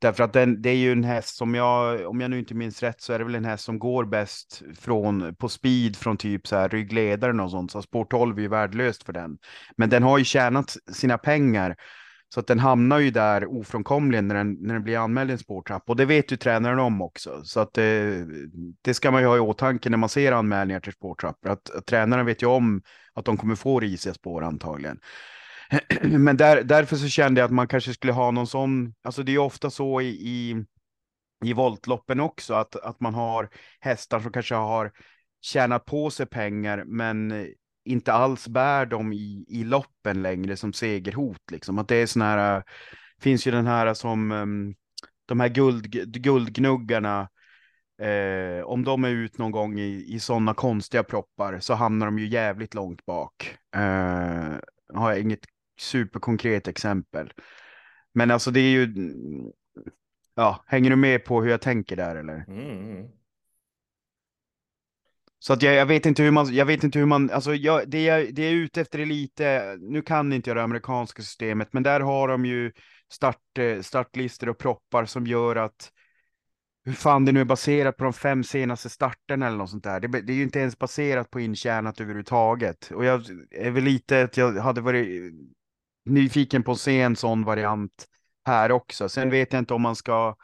Därför 0.00 0.24
att 0.24 0.32
den, 0.32 0.62
det 0.62 0.70
är 0.70 0.76
ju 0.76 0.92
en 0.92 1.04
häst 1.04 1.36
som 1.36 1.54
jag, 1.54 2.06
om 2.06 2.20
jag 2.20 2.30
nu 2.30 2.38
inte 2.38 2.54
minns 2.54 2.82
rätt, 2.82 3.00
så 3.00 3.12
är 3.12 3.18
det 3.18 3.24
väl 3.24 3.34
en 3.34 3.44
häst 3.44 3.64
som 3.64 3.78
går 3.78 4.04
bäst 4.04 4.62
från, 4.78 5.34
på 5.34 5.48
speed 5.48 5.96
från 5.96 6.16
typ 6.16 6.46
så 6.46 6.56
här 6.56 6.68
ryggledaren 6.68 7.40
och 7.40 7.50
sånt. 7.50 7.70
Så 7.70 7.82
spår 7.82 8.04
12 8.04 8.38
är 8.38 8.42
ju 8.42 8.48
värdelöst 8.48 9.02
för 9.02 9.12
den. 9.12 9.38
Men 9.76 9.90
den 9.90 10.02
har 10.02 10.18
ju 10.18 10.24
tjänat 10.24 10.76
sina 10.92 11.18
pengar. 11.18 11.76
Så 12.34 12.40
att 12.40 12.46
den 12.46 12.58
hamnar 12.58 12.98
ju 12.98 13.10
där 13.10 13.58
ofrånkomligen 13.58 14.28
när 14.28 14.34
den, 14.34 14.52
när 14.60 14.74
den 14.74 14.82
blir 14.82 14.98
anmäld 14.98 15.30
i 15.30 15.32
en 15.32 15.38
spårtrapp. 15.38 15.82
Och 15.86 15.96
det 15.96 16.04
vet 16.04 16.32
ju 16.32 16.36
tränaren 16.36 16.78
om 16.78 17.02
också. 17.02 17.44
Så 17.44 17.60
att 17.60 17.74
det, 17.74 18.26
det 18.82 18.94
ska 18.94 19.10
man 19.10 19.20
ju 19.20 19.26
ha 19.26 19.36
i 19.36 19.40
åtanke 19.40 19.90
när 19.90 19.98
man 19.98 20.08
ser 20.08 20.32
anmälningar 20.32 20.80
till 20.80 20.92
spårtrappor. 20.92 21.50
Att, 21.50 21.70
att 21.70 21.86
tränaren 21.86 22.26
vet 22.26 22.42
ju 22.42 22.46
om 22.46 22.82
att 23.14 23.24
de 23.24 23.36
kommer 23.36 23.54
få 23.54 23.80
risiga 23.80 24.14
spår 24.14 24.44
antagligen. 24.44 25.00
Men 26.02 26.36
där, 26.36 26.62
därför 26.62 26.96
så 26.96 27.08
kände 27.08 27.40
jag 27.40 27.46
att 27.46 27.52
man 27.54 27.68
kanske 27.68 27.94
skulle 27.94 28.12
ha 28.12 28.30
någon 28.30 28.46
sån, 28.46 28.94
alltså 29.02 29.22
det 29.22 29.30
är 29.30 29.34
ju 29.34 29.38
ofta 29.38 29.70
så 29.70 30.00
i, 30.00 30.08
i, 30.08 30.64
i 31.44 31.52
voltloppen 31.52 32.20
också, 32.20 32.54
att, 32.54 32.76
att 32.76 33.00
man 33.00 33.14
har 33.14 33.48
hästar 33.80 34.20
som 34.20 34.32
kanske 34.32 34.54
har 34.54 34.92
tjänat 35.40 35.84
på 35.84 36.10
sig 36.10 36.26
pengar, 36.26 36.84
men 36.86 37.46
inte 37.88 38.12
alls 38.12 38.48
bär 38.48 38.86
dem 38.86 39.12
i, 39.12 39.44
i 39.48 39.64
loppen 39.64 40.22
längre 40.22 40.56
som 40.56 40.72
segerhot. 40.72 41.50
Liksom. 41.52 41.78
Att 41.78 41.88
det 41.88 41.96
är 41.96 42.06
sån 42.06 42.22
här, 42.22 42.56
äh, 42.56 42.62
finns 43.20 43.46
ju 43.46 43.50
den 43.50 43.66
här 43.66 43.94
som, 43.94 44.32
ehm, 44.32 44.74
de 45.26 45.40
här 45.40 45.48
guld, 45.48 45.90
guldgnuggarna, 46.22 47.28
eh, 48.02 48.64
om 48.64 48.84
de 48.84 49.04
är 49.04 49.08
ut 49.08 49.38
någon 49.38 49.50
gång 49.50 49.78
i, 49.78 50.14
i 50.14 50.20
sådana 50.20 50.54
konstiga 50.54 51.02
proppar 51.02 51.60
så 51.60 51.74
hamnar 51.74 52.06
de 52.06 52.18
ju 52.18 52.28
jävligt 52.28 52.74
långt 52.74 53.06
bak. 53.06 53.56
Eh, 53.76 54.56
har 54.94 55.10
jag 55.10 55.20
inget 55.20 55.44
superkonkret 55.80 56.68
exempel. 56.68 57.32
Men 58.14 58.30
alltså 58.30 58.50
det 58.50 58.60
är 58.60 58.70
ju, 58.70 58.94
ja, 60.34 60.64
hänger 60.66 60.90
du 60.90 60.96
med 60.96 61.24
på 61.24 61.42
hur 61.42 61.50
jag 61.50 61.60
tänker 61.60 61.96
där 61.96 62.16
eller? 62.16 62.44
Mm. 62.48 62.90
mm. 62.90 63.17
Så 65.38 65.52
att 65.52 65.62
jag, 65.62 65.74
jag 65.74 65.86
vet 65.86 66.06
inte 66.06 66.22
hur 66.22 66.30
man, 66.30 66.54
jag 66.54 66.66
vet 66.66 66.84
inte 66.84 66.98
hur 66.98 67.06
man, 67.06 67.30
alltså 67.30 67.54
jag, 67.54 67.90
det, 67.90 68.04
jag, 68.04 68.34
det 68.34 68.42
jag 68.42 68.52
är 68.52 68.56
ute 68.56 68.80
efter 68.80 68.98
är 68.98 69.06
lite, 69.06 69.76
nu 69.80 70.02
kan 70.02 70.32
inte 70.32 70.50
jag 70.50 70.56
det 70.56 70.62
amerikanska 70.62 71.22
systemet, 71.22 71.72
men 71.72 71.82
där 71.82 72.00
har 72.00 72.28
de 72.28 72.46
ju 72.46 72.72
start, 73.12 73.58
eh, 73.58 73.80
startlistor 73.80 74.48
och 74.48 74.58
proppar 74.58 75.04
som 75.04 75.26
gör 75.26 75.56
att 75.56 75.92
hur 76.84 76.92
fan 76.92 77.24
det 77.24 77.32
nu 77.32 77.40
är 77.40 77.44
baserat 77.44 77.96
på 77.96 78.04
de 78.04 78.12
fem 78.12 78.44
senaste 78.44 78.88
starterna 78.88 79.46
eller 79.46 79.56
något 79.56 79.70
sånt 79.70 79.84
där. 79.84 80.00
Det, 80.00 80.08
det 80.08 80.32
är 80.32 80.36
ju 80.36 80.42
inte 80.42 80.58
ens 80.58 80.78
baserat 80.78 81.30
på 81.30 81.40
intjänat 81.40 82.00
överhuvudtaget. 82.00 82.90
Och 82.94 83.04
jag 83.04 83.24
är 83.50 83.70
väl 83.70 83.84
lite 83.84 84.22
att 84.22 84.36
jag 84.36 84.52
hade 84.52 84.80
varit 84.80 85.32
nyfiken 86.04 86.62
på 86.62 86.72
att 86.72 86.80
se 86.80 87.00
en 87.00 87.16
sån 87.16 87.44
variant 87.44 88.06
här 88.46 88.72
också. 88.72 89.08
Sen 89.08 89.30
vet 89.30 89.52
jag 89.52 89.60
inte 89.60 89.74
om 89.74 89.82
man 89.82 89.96
ska 89.96 90.36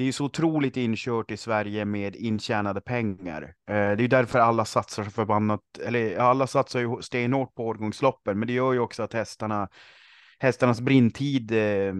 det 0.00 0.08
är 0.08 0.12
så 0.12 0.24
otroligt 0.24 0.76
inkört 0.76 1.30
i 1.30 1.36
Sverige 1.36 1.84
med 1.84 2.16
intjänade 2.16 2.80
pengar. 2.80 3.42
Eh, 3.42 3.96
det 3.96 4.04
är 4.04 4.08
därför 4.08 4.38
alla 4.38 4.64
satsar 4.64 5.04
så 5.04 5.10
förbannat, 5.10 5.60
eller 5.84 6.18
alla 6.18 6.46
satsar 6.46 6.80
ju 6.80 7.02
stenhårt 7.02 7.54
på 7.54 7.66
årgångsloppen, 7.66 8.38
men 8.38 8.48
det 8.48 8.54
gör 8.54 8.72
ju 8.72 8.78
också 8.78 9.02
att 9.02 9.12
hästarna, 9.12 9.68
hästarnas 10.38 10.80
brintid 10.80 11.52
eh, 11.52 11.94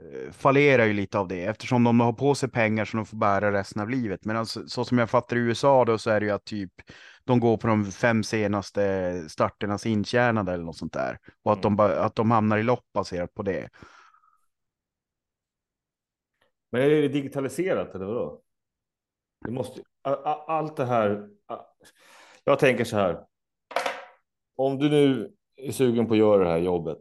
Eh, 0.00 0.32
fallerar 0.32 0.84
ju 0.84 0.92
lite 0.92 1.18
av 1.18 1.28
det 1.28 1.44
eftersom 1.44 1.84
de 1.84 2.00
har 2.00 2.12
på 2.12 2.34
sig 2.34 2.48
pengar 2.48 2.84
som 2.84 2.96
de 2.96 3.06
får 3.06 3.16
bära 3.16 3.52
resten 3.52 3.82
av 3.82 3.90
livet. 3.90 4.24
Men 4.24 4.36
alltså, 4.36 4.68
så 4.68 4.84
som 4.84 4.98
jag 4.98 5.10
fattar 5.10 5.36
i 5.36 5.40
USA 5.40 5.84
då 5.84 5.98
så 5.98 6.10
är 6.10 6.20
det 6.20 6.26
ju 6.26 6.32
att 6.32 6.44
typ 6.44 6.72
de 7.24 7.40
går 7.40 7.56
på 7.56 7.66
de 7.66 7.84
fem 7.92 8.22
senaste 8.22 9.24
starternas 9.28 9.86
intjänade 9.86 10.52
eller 10.52 10.64
något 10.64 10.76
sånt 10.76 10.92
där. 10.92 11.18
Och 11.44 11.52
att, 11.52 11.62
de, 11.62 11.80
att 11.80 12.14
de 12.14 12.30
hamnar 12.30 12.58
i 12.58 12.62
lopp 12.62 12.84
baserat 12.94 13.34
på 13.34 13.42
det. 13.42 13.68
Men 16.70 16.82
är 16.82 16.90
det 16.90 17.08
digitaliserat 17.08 17.94
eller 17.94 18.06
vadå? 18.06 18.42
Det 19.44 19.50
måste, 19.50 19.82
allt 20.02 20.76
det 20.76 20.84
här. 20.84 21.28
Jag 22.44 22.58
tänker 22.58 22.84
så 22.84 22.96
här. 22.96 23.24
Om 24.56 24.78
du 24.78 24.88
nu 24.88 25.32
är 25.56 25.72
sugen 25.72 26.06
på 26.06 26.14
att 26.14 26.18
göra 26.18 26.44
det 26.44 26.50
här 26.50 26.58
jobbet 26.58 27.00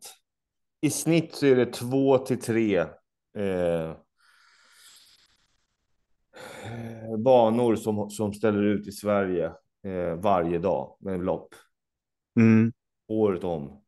i 0.81 0.89
snitt 0.89 1.35
så 1.35 1.45
är 1.45 1.55
det 1.55 1.65
två 1.65 2.17
till 2.17 2.41
tre 2.41 2.77
eh, 3.37 3.95
banor 7.17 7.75
som, 7.75 8.09
som 8.09 8.33
ställer 8.33 8.63
ut 8.63 8.87
i 8.87 8.91
Sverige 8.91 9.45
eh, 9.83 10.15
varje 10.15 10.59
dag 10.59 10.97
med 10.99 11.23
lopp. 11.23 11.55
Mm. 12.39 12.73
Året 13.07 13.43
om. 13.43 13.83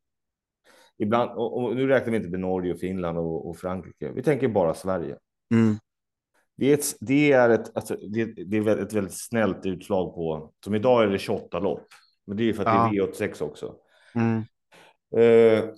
Ibland, 0.97 1.31
och, 1.31 1.63
och, 1.63 1.75
nu 1.75 1.87
räknar 1.87 2.11
vi 2.11 2.17
inte 2.17 2.29
med 2.29 2.39
Norge 2.39 2.73
och 2.73 2.79
Finland 2.79 3.17
och, 3.17 3.49
och 3.49 3.57
Frankrike. 3.57 4.11
Vi 4.11 4.23
tänker 4.23 4.47
bara 4.47 4.73
Sverige. 4.73 5.17
Mm. 5.51 5.77
Det 6.57 6.69
är, 6.69 6.73
ett, 6.73 6.95
det, 6.99 7.31
är 7.31 7.49
ett, 7.49 7.77
alltså, 7.77 7.95
det, 7.95 8.25
det 8.25 8.57
är 8.57 8.77
ett 8.77 8.93
väldigt 8.93 9.17
snällt 9.17 9.65
utslag 9.65 10.15
på, 10.15 10.53
som 10.63 10.75
idag 10.75 11.03
är 11.03 11.07
det 11.07 11.19
28 11.19 11.59
lopp. 11.59 11.87
Men 12.25 12.37
det 12.37 12.49
är 12.49 12.53
för 12.53 12.65
att 12.65 12.75
ja. 12.75 12.89
det 12.91 12.97
är 12.97 13.29
V86 13.29 13.43
också. 13.43 13.75
Mm. 14.15 14.43
Eh, 15.15 15.69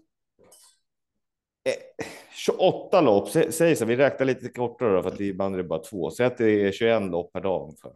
28 2.36 3.02
lopp, 3.02 3.30
säg 3.30 3.76
så, 3.76 3.86
vi 3.86 3.96
räknar 3.96 4.26
lite 4.26 4.50
kortare 4.50 4.96
då, 4.96 5.04
för 5.04 5.10
att 5.10 5.20
ibland 5.20 5.56
är 5.56 5.58
det 5.58 5.64
bara 5.64 5.84
två. 5.84 6.12
Säg 6.12 6.26
att 6.26 6.38
det 6.38 6.68
är 6.68 6.72
21 6.72 7.04
lopp 7.04 7.34
per 7.34 7.42
dag 7.42 7.64
ungefär. 7.64 7.92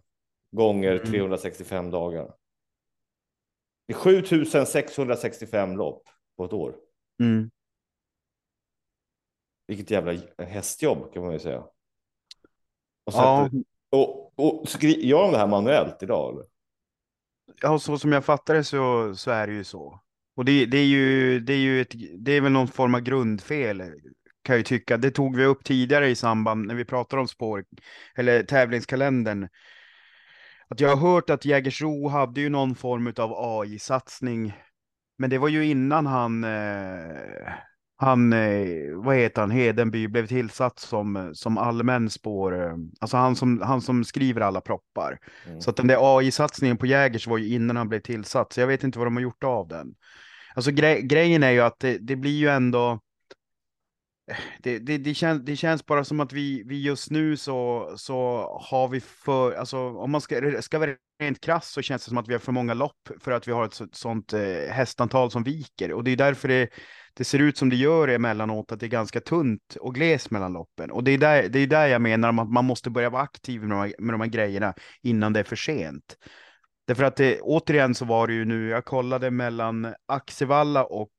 Gånger 0.51 0.91
mm. 0.91 1.05
365 1.05 1.91
dagar. 1.91 2.33
Det 3.87 3.93
är 3.93 3.97
7665 3.97 5.77
lopp 5.77 6.03
på 6.37 6.45
ett 6.45 6.53
år. 6.53 6.75
Mm. 7.19 7.49
Vilket 9.67 9.91
jävla 9.91 10.21
hästjobb 10.37 11.13
kan 11.13 11.23
man 11.23 11.33
ju 11.33 11.39
säga. 11.39 11.63
Och, 13.05 13.13
så 13.13 13.19
ja. 13.19 13.49
och, 13.89 14.39
och 14.39 14.69
skri, 14.69 15.07
gör 15.07 15.23
de 15.23 15.31
det 15.31 15.37
här 15.37 15.47
manuellt 15.47 16.03
idag? 16.03 16.33
Eller? 16.33 16.45
Ja, 17.61 17.79
så 17.79 17.97
som 17.97 18.11
jag 18.11 18.25
fattar 18.25 18.53
det 18.53 18.63
så, 18.63 19.15
så 19.15 19.31
är 19.31 19.47
det 19.47 19.53
ju 19.53 19.63
så. 19.63 20.01
Och 20.35 20.45
det, 20.45 20.65
det, 20.65 20.77
är 20.77 20.85
ju, 20.85 21.39
det, 21.39 21.53
är 21.53 21.57
ju 21.57 21.81
ett, 21.81 21.93
det 22.17 22.31
är 22.31 22.41
väl 22.41 22.51
någon 22.51 22.67
form 22.67 22.95
av 22.95 23.01
grundfel 23.01 23.81
kan 24.47 24.53
jag 24.53 24.57
ju 24.57 24.63
tycka. 24.63 24.97
Det 24.97 25.11
tog 25.11 25.35
vi 25.35 25.45
upp 25.45 25.63
tidigare 25.63 26.09
i 26.09 26.15
samband 26.15 26.67
när 26.67 26.75
vi 26.75 26.85
pratade 26.85 27.21
om 27.21 27.27
spår 27.27 27.65
eller 28.15 28.43
tävlingskalendern. 28.43 29.47
Att 30.67 30.79
jag 30.79 30.95
har 30.95 31.11
hört 31.11 31.29
att 31.29 31.45
Jägersro 31.45 32.07
hade 32.07 32.41
ju 32.41 32.49
någon 32.49 32.75
form 32.75 33.13
av 33.17 33.33
AI-satsning. 33.33 34.53
Men 35.17 35.29
det 35.29 35.37
var 35.37 35.47
ju 35.47 35.65
innan 35.65 36.05
han, 36.05 36.43
eh, 36.43 37.53
han, 37.99 38.33
eh, 38.33 38.95
vad 38.95 39.15
heter 39.15 39.41
han, 39.41 39.51
Hedenby 39.51 40.07
blev 40.07 40.27
tillsatt 40.27 40.79
som, 40.79 41.31
som 41.33 41.57
allmän 41.57 42.09
spår, 42.09 42.63
eh, 42.65 42.75
alltså 42.99 43.17
han 43.17 43.35
som, 43.35 43.61
han 43.61 43.81
som 43.81 44.03
skriver 44.03 44.41
alla 44.41 44.61
proppar. 44.61 45.19
Mm. 45.45 45.61
Så 45.61 45.69
att 45.69 45.75
den 45.75 45.87
där 45.87 46.17
AI-satsningen 46.17 46.77
på 46.77 46.85
Jägers 46.85 47.27
var 47.27 47.37
ju 47.37 47.53
innan 47.55 47.77
han 47.77 47.89
blev 47.89 47.99
tillsatt, 47.99 48.53
så 48.53 48.59
jag 48.59 48.67
vet 48.67 48.83
inte 48.83 48.99
vad 48.99 49.07
de 49.07 49.15
har 49.15 49.23
gjort 49.23 49.43
av 49.43 49.67
den. 49.67 49.95
Alltså 50.55 50.71
gre 50.71 51.01
grejen 51.01 51.43
är 51.43 51.51
ju 51.51 51.61
att 51.61 51.79
det, 51.79 51.97
det 51.97 52.15
blir 52.15 52.37
ju 52.37 52.47
ändå, 52.47 52.99
det, 54.63 54.79
det, 54.79 54.97
det, 54.97 55.13
känns, 55.13 55.45
det 55.45 55.55
känns 55.55 55.85
bara 55.85 56.03
som 56.03 56.19
att 56.19 56.33
vi, 56.33 56.63
vi 56.65 56.83
just 56.83 57.11
nu 57.11 57.37
så, 57.37 57.93
så 57.97 58.47
har 58.61 58.87
vi 58.87 58.99
för, 58.99 59.53
alltså 59.53 59.77
om 59.77 60.11
man 60.11 60.21
ska, 60.21 60.61
ska 60.61 60.79
vara 60.79 60.91
rent 61.19 61.41
krass 61.41 61.71
så 61.71 61.81
känns 61.81 62.03
det 62.03 62.09
som 62.09 62.17
att 62.17 62.27
vi 62.27 62.33
har 62.33 62.39
för 62.39 62.51
många 62.51 62.73
lopp 62.73 63.09
för 63.19 63.31
att 63.31 63.47
vi 63.47 63.51
har 63.51 63.65
ett 63.65 63.81
sånt 63.91 64.33
eh, 64.33 64.69
hästantal 64.69 65.31
som 65.31 65.43
viker. 65.43 65.93
Och 65.93 66.03
det 66.03 66.11
är 66.11 66.17
därför 66.17 66.47
det, 66.47 66.69
det 67.17 67.23
ser 67.23 67.39
ut 67.39 67.57
som 67.57 67.69
det 67.69 67.75
gör 67.75 68.07
emellanåt, 68.07 68.71
att 68.71 68.79
det 68.79 68.85
är 68.85 68.89
ganska 68.89 69.21
tunt 69.21 69.77
och 69.79 69.95
gles 69.95 70.31
mellan 70.31 70.53
loppen. 70.53 70.91
Och 70.91 71.03
det 71.03 71.11
är 71.11 71.17
där, 71.17 71.49
det 71.49 71.59
är 71.59 71.67
där 71.67 71.87
jag 71.87 72.01
menar 72.01 72.29
att 72.29 72.51
man 72.51 72.65
måste 72.65 72.89
börja 72.89 73.09
vara 73.09 73.21
aktiv 73.21 73.61
med 73.61 73.69
de, 73.69 73.79
här, 73.79 73.93
med 73.99 74.13
de 74.13 74.21
här 74.21 74.27
grejerna 74.27 74.73
innan 75.01 75.33
det 75.33 75.39
är 75.39 75.43
för 75.43 75.55
sent. 75.55 76.17
Därför 76.87 77.03
att 77.03 77.15
det, 77.15 77.41
återigen 77.41 77.95
så 77.95 78.05
var 78.05 78.27
det 78.27 78.33
ju 78.33 78.45
nu, 78.45 78.69
jag 78.69 78.85
kollade 78.85 79.31
mellan 79.31 79.93
Axevalla 80.05 80.83
och 80.83 81.11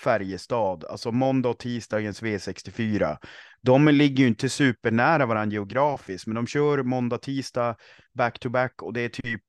Färjestad, 0.00 0.84
alltså 0.84 1.12
måndag 1.12 1.48
och 1.48 1.58
tisdagens 1.58 2.22
V64. 2.22 3.16
De 3.62 3.88
ligger 3.88 4.22
ju 4.22 4.28
inte 4.28 4.48
supernära 4.48 5.26
varandra 5.26 5.54
geografiskt, 5.54 6.26
men 6.26 6.34
de 6.34 6.46
kör 6.46 6.82
måndag, 6.82 7.18
tisdag 7.18 7.76
back 8.14 8.38
to 8.38 8.48
back 8.48 8.82
och 8.82 8.92
det 8.92 9.00
är 9.00 9.08
typ 9.08 9.42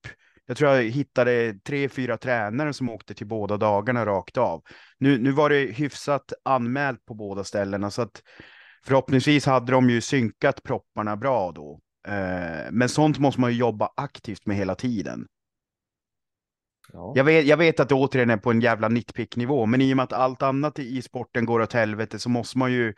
jag 0.45 0.57
tror 0.57 0.71
jag 0.71 0.83
hittade 0.83 1.59
tre, 1.67 1.89
fyra 1.89 2.17
tränare 2.17 2.73
som 2.73 2.89
åkte 2.89 3.13
till 3.13 3.27
båda 3.27 3.57
dagarna 3.57 4.05
rakt 4.05 4.37
av. 4.37 4.63
Nu, 4.97 5.17
nu 5.17 5.31
var 5.31 5.49
det 5.49 5.59
hyfsat 5.59 6.33
anmält 6.43 7.05
på 7.05 7.13
båda 7.13 7.43
ställena, 7.43 7.91
så 7.91 8.01
att 8.01 8.21
förhoppningsvis 8.85 9.45
hade 9.45 9.71
de 9.71 9.89
ju 9.89 10.01
synkat 10.01 10.63
propparna 10.63 11.17
bra 11.17 11.51
då. 11.51 11.79
Eh, 12.07 12.71
men 12.71 12.89
sånt 12.89 13.19
måste 13.19 13.41
man 13.41 13.51
ju 13.51 13.57
jobba 13.57 13.89
aktivt 13.97 14.45
med 14.45 14.57
hela 14.57 14.75
tiden. 14.75 15.25
Ja. 16.93 17.13
Jag, 17.15 17.23
vet, 17.23 17.45
jag 17.45 17.57
vet 17.57 17.79
att 17.79 17.89
det 17.89 17.95
återigen 17.95 18.29
är 18.29 18.37
på 18.37 18.51
en 18.51 18.61
jävla 18.61 18.87
nitpick-nivå, 18.87 19.65
men 19.65 19.81
i 19.81 19.93
och 19.93 19.97
med 19.97 20.03
att 20.03 20.13
allt 20.13 20.41
annat 20.41 20.79
i 20.79 21.01
sporten 21.01 21.45
går 21.45 21.61
åt 21.61 21.73
helvete 21.73 22.19
så 22.19 22.29
måste 22.29 22.57
man 22.57 22.71
ju, 22.71 22.93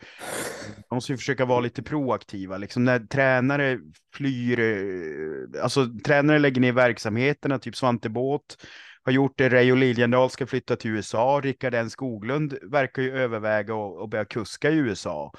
man 0.90 0.96
måste 0.96 1.12
ju 1.12 1.16
försöka 1.16 1.44
vara 1.44 1.60
lite 1.60 1.82
proaktiva. 1.82 2.56
Liksom 2.56 2.84
när 2.84 2.98
tränare 2.98 3.78
flyr, 4.14 4.60
eh, 4.60 5.62
alltså 5.62 5.86
tränare 6.04 6.38
lägger 6.38 6.60
ner 6.60 6.72
verksamheterna, 6.72 7.58
typ 7.58 7.76
Svante 7.76 8.08
Båt 8.08 8.56
har 9.02 9.12
gjort 9.12 9.38
det, 9.38 9.48
Reijo 9.48 9.74
Liljendahl 9.74 10.30
ska 10.30 10.46
flytta 10.46 10.76
till 10.76 10.90
USA, 10.90 11.40
Rickard 11.44 11.74
N 11.74 11.90
Skoglund 11.90 12.58
verkar 12.62 13.02
ju 13.02 13.18
överväga 13.18 13.74
att 13.74 14.10
börja 14.10 14.24
kuska 14.24 14.70
i 14.70 14.76
USA. 14.76 15.32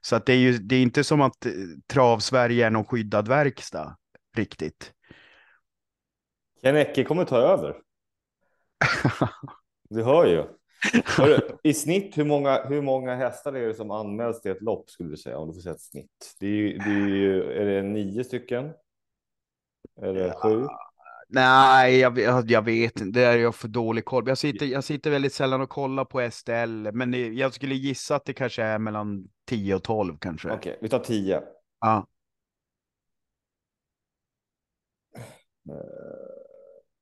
Så 0.00 0.16
att 0.16 0.26
det 0.26 0.32
är 0.32 0.38
ju 0.38 0.52
det 0.52 0.76
är 0.76 0.82
inte 0.82 1.04
som 1.04 1.20
att 1.20 1.46
Trav-Sverige 1.92 2.66
är 2.66 2.70
någon 2.70 2.84
skyddad 2.84 3.28
verkstad 3.28 3.96
riktigt. 4.36 4.92
Ken 6.62 6.76
Ecke 6.76 7.04
kommer 7.04 7.24
ta 7.24 7.36
över. 7.36 7.85
Du 9.88 10.02
hör 10.02 10.26
ju. 10.26 10.44
Hör, 11.04 11.58
I 11.62 11.74
snitt, 11.74 12.18
hur 12.18 12.24
många, 12.24 12.64
hur 12.64 12.82
många 12.82 13.14
hästar 13.14 13.52
är 13.52 13.66
det 13.66 13.74
som 13.74 13.90
anmäls 13.90 14.40
till 14.40 14.50
ett 14.50 14.62
lopp 14.62 14.90
skulle 14.90 15.10
du 15.10 15.16
säga? 15.16 15.38
Om 15.38 15.48
du 15.48 15.54
får 15.54 15.60
säga 15.60 15.74
ett 15.74 15.80
snitt. 15.80 16.34
Det 16.40 16.46
är, 16.46 16.78
det 16.78 16.90
är, 17.26 17.40
är 17.50 17.64
det 17.66 17.82
nio 17.82 18.24
stycken? 18.24 18.72
Ja, 20.00 20.40
sju? 20.42 20.66
Nej, 21.28 21.98
jag, 21.98 22.18
jag, 22.50 22.62
vet 22.62 23.00
inte. 23.00 23.20
Det 23.20 23.26
är 23.26 23.38
jag 23.38 23.54
för 23.54 23.68
dålig 23.68 24.04
koll. 24.04 24.28
Jag 24.28 24.38
sitter, 24.38 24.66
jag 24.66 24.84
sitter 24.84 25.10
väldigt 25.10 25.32
sällan 25.32 25.60
och 25.60 25.68
kollar 25.68 26.04
på 26.04 26.30
STL, 26.30 26.90
men 26.92 27.36
jag 27.36 27.54
skulle 27.54 27.74
gissa 27.74 28.16
att 28.16 28.24
det 28.24 28.32
kanske 28.32 28.62
är 28.62 28.78
mellan 28.78 29.28
10 29.44 29.74
och 29.74 29.82
12 29.82 30.18
kanske. 30.18 30.48
Okej, 30.48 30.58
okay, 30.58 30.76
vi 30.80 30.88
tar 30.88 30.98
10. 30.98 31.42
Ja. 31.80 32.06
Uh, 35.68 35.74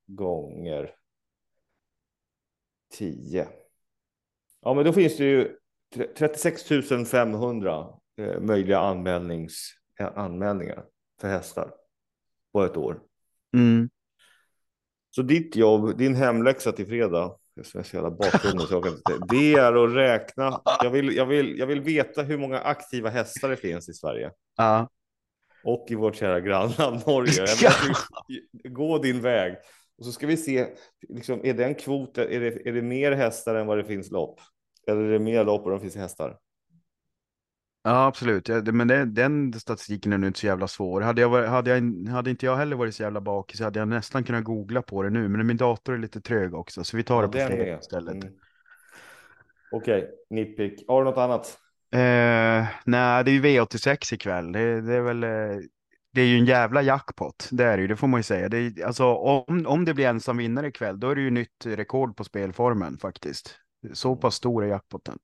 gånger 0.07 0.95
10. 2.99 3.49
Ja, 4.63 4.75
men 4.75 4.85
då 4.85 4.93
finns 4.93 5.17
det 5.17 5.25
ju 5.25 5.57
36 6.17 6.63
500 7.11 7.87
eh, 8.19 8.41
möjliga 8.41 8.79
anmälnings, 8.79 9.71
eh, 10.01 10.19
anmälningar 10.19 10.85
för 11.21 11.29
hästar 11.29 11.71
på 12.53 12.65
ett 12.65 12.77
år. 12.77 13.01
Mm. 13.57 13.91
Så 15.11 15.23
ditt 15.23 15.57
jobb, 15.57 15.99
din 15.99 16.15
hemläxa 16.15 16.73
till 16.73 16.87
fredag, 16.87 17.37
jag 17.55 17.67
är 17.75 17.83
så 17.83 17.97
jävla 17.97 18.11
bakgrund, 18.11 18.61
så 18.61 18.75
jag 18.75 19.29
det 19.29 19.55
är 19.55 19.85
att 19.85 19.95
räkna. 19.95 20.61
Jag 20.83 20.91
vill, 20.91 21.17
jag, 21.17 21.27
vill, 21.27 21.59
jag 21.59 21.67
vill 21.67 21.81
veta 21.81 22.23
hur 22.23 22.39
många 22.39 22.61
aktiva 22.61 23.11
hästar 23.11 23.49
det 23.49 23.57
finns 23.57 23.89
i 23.89 23.93
Sverige. 23.93 24.31
Ja. 24.57 24.89
och 25.65 25.87
i 25.89 25.95
vårt 25.95 26.17
kära 26.17 26.41
grannland 26.41 27.03
Norge. 27.07 27.47
Jag 27.63 27.63
menar, 27.63 28.69
Gå 28.69 28.99
din 28.99 29.21
väg. 29.21 29.57
Och 29.99 30.05
så 30.05 30.13
ska 30.13 30.27
vi 30.27 30.37
se, 30.37 30.67
liksom, 31.09 31.41
är 31.45 31.55
den 31.55 31.75
kvoten, 31.75 32.29
är 32.31 32.41
det, 32.41 32.69
är 32.69 32.73
det 32.73 32.83
mer 32.83 33.13
hästar 33.13 33.55
än 33.55 33.67
vad 33.67 33.79
det 33.79 33.85
finns 33.85 34.11
lopp? 34.11 34.41
Eller 34.87 35.01
är 35.01 35.13
det 35.13 35.19
mer 35.19 35.45
lopp 35.45 35.67
än 35.67 35.73
det 35.73 35.81
finns 35.81 35.97
hästar? 35.97 36.39
Ja, 37.83 38.07
absolut. 38.07 38.49
Men 38.49 38.89
det, 38.89 39.05
den 39.05 39.53
statistiken 39.53 40.13
är 40.13 40.19
nu 40.19 40.27
inte 40.27 40.39
så 40.41 40.47
jävla 40.47 40.69
svår. 40.69 41.01
Hade, 41.01 41.21
jag, 41.21 41.29
varit- 41.29 41.49
hade, 41.49 41.71
jag, 41.79 42.09
hade 42.09 42.31
inte 42.31 42.47
jag 42.47 42.57
heller 42.57 42.77
varit 42.77 42.95
så 42.95 43.03
jävla 43.03 43.21
bakis 43.21 43.59
så 43.59 43.65
hade 43.65 43.79
jag 43.79 43.89
nästan 43.89 44.25
kunnat 44.25 44.45
googla 44.45 44.83
på 44.83 45.03
det 45.03 45.11
nu. 45.11 45.29
Men 45.29 45.47
min 45.47 45.57
dator 45.57 45.95
är 45.95 45.99
lite 45.99 46.21
trög 46.21 46.55
också, 46.55 46.85
så 46.85 46.97
vi 46.97 47.03
tar 47.03 47.23
Ja, 47.23 47.23
det 47.23 47.29
på 47.29 47.39
fredag 47.39 47.79
istället. 47.81 48.15
Mm. 48.15 48.35
Okej, 49.73 50.11
nitpick. 50.31 50.85
Har 50.89 51.05
du 51.05 51.11
något 51.11 51.19
annat? 51.19 51.59
Eh, 51.93 52.67
nej, 52.85 53.25
det 53.25 53.31
är 53.31 53.33
ju 53.33 53.41
V86 53.43 54.15
ikväll. 54.15 54.53
Det, 54.53 54.81
det 54.81 54.95
är 54.95 55.01
väl... 55.01 55.25
Eh, 55.25 55.31
det 56.15 56.21
är 56.23 56.27
ju 56.27 56.39
en 56.39 56.45
jävla 56.45 56.83
jackpot, 56.83 57.49
det 57.53 57.65
är 57.65 57.77
det 57.77 57.81
ju, 57.81 57.89
det 57.89 57.97
får 57.97 58.07
man 58.07 58.19
ju 58.19 58.25
säga. 58.25 58.49
Det 58.49 58.59
är, 58.59 58.85
alltså, 58.87 59.05
om, 59.05 59.67
om 59.67 59.85
det 59.85 59.95
blir 59.95 60.07
ensam 60.07 60.37
vinnare 60.37 60.69
ikväll, 60.69 61.01
då 61.01 61.11
är 61.11 61.15
det 61.15 61.21
ju 61.21 61.31
nytt 61.31 61.67
rekord 61.67 62.17
på 62.17 62.25
spelformen 62.25 62.99
faktiskt. 62.99 63.57
Så 63.93 64.17
pass 64.17 64.35
stor 64.35 64.65
är 64.65 64.69
jackpoten. 64.69 65.19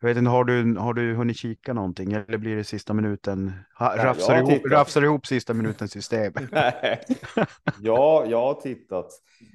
Jag 0.00 0.08
vet 0.08 0.16
inte, 0.16 0.30
har 0.30 0.44
du, 0.44 0.76
har 0.76 0.94
du 0.94 1.14
hunnit 1.14 1.36
kika 1.36 1.72
någonting 1.72 2.12
eller 2.12 2.38
blir 2.38 2.56
det 2.56 2.64
sista 2.64 2.94
minuten? 2.94 3.52
Ha, 3.78 3.88
Nej, 3.88 3.96
jag 3.96 4.06
rafsar, 4.06 4.36
ihop, 4.38 4.66
rafsar 4.70 5.02
ihop 5.02 5.26
sista 5.26 5.54
minutens 5.54 5.92
system? 5.92 6.32
Nej. 6.52 7.00
ja, 7.82 8.24
jag 8.28 8.40
har 8.40 8.54
tittat. 8.54 9.06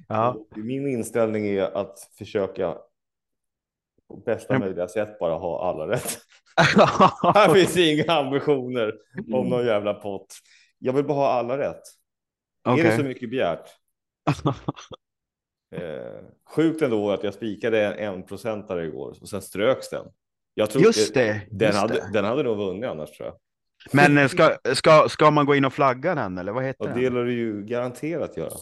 Ja. 0.08 0.36
Min 0.56 0.88
inställning 0.88 1.46
är 1.46 1.76
att 1.76 1.98
försöka 2.18 2.74
på 4.08 4.16
bästa 4.16 4.54
Mm. 4.54 4.66
möjliga 4.66 4.88
sätt 4.88 5.18
bara 5.18 5.34
ha 5.34 5.70
alla 5.70 5.88
rätt. 5.88 6.18
Här 7.34 7.54
finns 7.54 7.76
inga 7.76 8.12
ambitioner 8.12 8.92
om 9.32 9.48
någon 9.48 9.66
jävla 9.66 9.94
pott. 9.94 10.34
Jag 10.84 10.92
vill 10.92 11.04
bara 11.04 11.14
ha 11.18 11.32
alla 11.32 11.58
rätt. 11.58 11.82
Är 12.64 12.84
det 12.84 12.96
så 12.96 13.02
mycket 13.02 13.30
begärt? 13.30 13.68
Eh, 15.74 16.24
sjukt 16.54 16.82
ändå 16.82 17.10
att 17.10 17.24
jag 17.24 17.34
spikade 17.34 17.86
en, 17.86 18.14
en 18.14 18.22
procentare 18.22 18.84
igår 18.84 19.16
och 19.20 19.28
sen 19.28 19.42
ströks 19.42 19.90
den. 19.90 20.06
Jag 20.54 20.70
tror 20.70 20.84
Just 20.84 21.14
det, 21.14 21.46
Den, 21.50 21.68
just 21.68 21.78
hade, 21.78 21.94
det. 21.94 22.10
den 22.12 22.24
hade 22.24 22.42
nog 22.42 22.56
vunnit 22.56 22.90
annars 22.90 23.10
tror 23.10 23.28
jag. 23.28 23.36
Men 23.92 24.18
eh, 24.18 24.28
ska, 24.28 24.56
ska, 24.74 25.08
ska 25.08 25.30
man 25.30 25.46
gå 25.46 25.54
in 25.54 25.64
och 25.64 25.72
flagga 25.72 26.14
den 26.14 26.38
eller 26.38 26.52
vad 26.52 26.64
heter 26.64 26.80
Och 26.80 26.88
den? 26.88 27.00
det 27.00 27.10
lär 27.10 27.24
du 27.24 27.32
ju 27.32 27.64
garanterat 27.64 28.36
göra. 28.36 28.52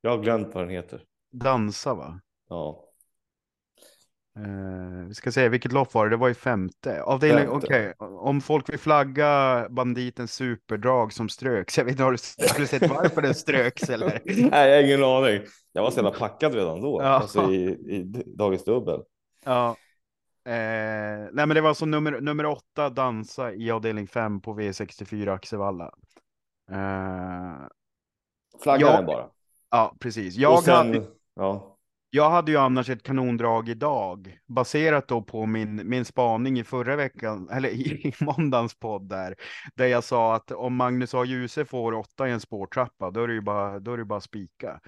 Jag 0.00 0.10
har 0.10 0.18
glömt 0.22 0.54
vad 0.54 0.64
den 0.64 0.70
heter. 0.70 1.02
Dansa 1.32 1.94
va? 1.94 2.20
Ja. 2.48 2.85
Eh, 4.36 5.06
vi 5.08 5.14
ska 5.14 5.32
se, 5.32 5.48
vilket 5.48 5.72
lopp 5.72 5.94
var 5.94 6.04
det? 6.04 6.10
Det 6.10 6.16
var 6.16 6.28
ju 6.28 6.34
femte. 6.34 7.02
Avdelning, 7.02 7.48
okej. 7.48 7.94
Om 7.98 8.40
folk 8.40 8.68
vill 8.68 8.78
flagga 8.78 9.66
banditens 9.70 10.32
superdrag 10.34 11.12
som 11.12 11.28
ströks. 11.28 11.78
Jag 11.78 11.84
vet 11.84 11.92
inte, 11.92 12.02
har 12.02 12.12
du, 12.12 12.48
har 12.52 12.58
du 12.60 12.66
sett 12.66 12.90
varför 12.90 13.22
den 13.22 13.34
ströks 13.34 13.90
eller? 13.90 14.20
Nej, 14.50 14.68
jag 14.70 14.76
har 14.76 14.82
ingen 14.82 15.04
aning. 15.04 15.40
Jag 15.72 15.82
var 15.82 15.90
så 15.90 15.96
jävla 15.96 16.10
packad 16.10 16.54
redan 16.54 16.80
då, 16.80 17.02
Ja. 17.02 17.08
alltså 17.08 17.50
i, 17.52 17.64
i 17.66 18.02
dagens 18.38 18.64
dubbel. 18.64 19.00
Ja. 19.44 19.76
Eh, 20.46 20.52
nej 21.32 21.46
men 21.46 21.48
det 21.48 21.60
var 21.60 21.68
alltså 21.68 21.86
nummer, 21.86 22.20
nummer 22.20 22.46
åtta, 22.46 22.90
dansa 22.90 23.52
i 23.52 23.70
avdelning 23.70 24.06
fem 24.06 24.40
på 24.40 24.54
V64 24.54 25.34
Axevalla. 25.34 25.84
Eh, 26.70 27.66
Flagga 28.62 28.86
Ja. 28.86 28.96
den 28.96 29.06
bara. 29.06 29.26
ja, 29.70 29.96
precis. 30.00 30.36
Jag 30.36 30.52
och 30.54 30.62
sen, 30.64 30.74
hade... 30.74 31.06
ja. 31.34 31.75
Jag 32.10 32.30
hade 32.30 32.52
ju 32.52 32.58
annars 32.58 32.90
ett 32.90 33.02
kanondrag 33.02 33.68
idag, 33.68 34.38
baserat 34.46 35.08
då 35.08 35.22
på 35.22 35.46
min, 35.46 35.88
min 35.88 36.04
spaning 36.04 36.58
i 36.58 36.64
förra 36.64 36.96
veckan, 36.96 37.48
eller 37.52 37.68
i, 37.68 38.08
i 38.08 38.24
måndagens 38.24 38.74
podd 38.78 39.08
där, 39.08 39.34
där 39.74 39.86
jag 39.86 40.04
sa 40.04 40.34
att 40.36 40.50
om 40.50 40.76
Magnus 40.76 41.14
A. 41.14 41.24
Djuse 41.24 41.64
får 41.64 41.92
åtta 41.92 42.28
i 42.28 42.32
en 42.32 42.40
spårtrappa, 42.40 43.10
då 43.10 43.22
är 43.22 43.28
det 43.28 43.34
ju 43.34 43.40
bara, 43.40 43.78
då 43.78 43.92
är 43.92 43.96
det 43.96 44.04
bara 44.04 44.20
spika. 44.20 44.80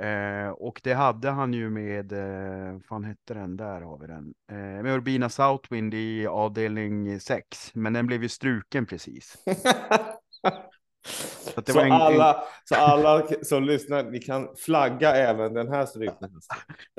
Eh, 0.00 0.48
och 0.48 0.80
det 0.84 0.92
hade 0.94 1.30
han 1.30 1.52
ju 1.52 1.70
med, 1.70 2.12
eh, 2.12 2.80
fan 2.88 3.04
hette 3.04 3.34
den, 3.34 3.56
där 3.56 3.80
har 3.80 3.98
vi 3.98 4.06
den, 4.06 4.34
eh, 4.50 4.82
med 4.82 4.94
Urbina 4.94 5.28
Southwind 5.28 5.94
i 5.94 6.26
avdelning 6.26 7.20
6, 7.20 7.74
men 7.74 7.92
den 7.92 8.06
blev 8.06 8.22
ju 8.22 8.28
struken 8.28 8.86
precis. 8.86 9.36
så, 11.66 11.72
var 11.74 11.84
en- 11.84 11.92
alla, 11.92 12.42
så 12.64 12.74
alla 12.74 13.26
som 13.42 13.64
lyssnar, 13.64 14.04
ni 14.04 14.18
kan 14.18 14.48
flagga 14.56 15.16
även 15.16 15.54
den 15.54 15.68
här 15.68 15.86
strykningen. 15.86 16.40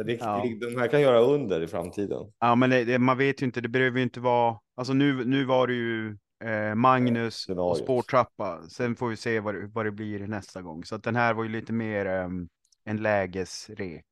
Det, 0.06 0.14
Ja. 0.14 0.44
de 0.62 0.80
här 0.80 0.88
kan 0.88 1.02
göra 1.02 1.20
under 1.20 1.62
i 1.62 1.68
framtiden. 1.68 2.32
Ja, 2.40 2.56
men 2.56 2.70
det, 2.70 2.84
det, 2.84 3.00
man 3.00 3.18
vet 3.18 3.42
ju 3.42 3.46
inte, 3.46 3.62
det 3.62 3.70
behöver 3.70 3.98
ju 3.98 4.04
inte 4.04 4.20
vara, 4.20 4.58
alltså 4.76 4.94
nu, 4.94 5.26
nu 5.26 5.46
var 5.46 5.68
det 5.68 5.74
ju 5.74 6.18
eh, 6.44 6.76
Magnus 6.76 7.28
och 7.28 7.34
scenariot. 7.34 7.78
spårtrappa, 7.78 8.62
sen 8.70 8.96
får 8.96 9.08
vi 9.10 9.16
se 9.18 9.40
vad 9.40 9.56
det, 9.56 9.68
vad 9.68 9.86
det 9.86 9.92
blir 9.92 10.28
nästa 10.28 10.62
gång. 10.62 10.84
Så 10.86 10.96
att 10.96 11.04
den 11.04 11.16
här 11.16 11.34
var 11.34 11.44
ju 11.44 11.50
lite 11.50 11.74
mer 11.74 12.06
ehm, 12.06 12.48
en 12.86 12.98
lägesrek. 12.98 14.06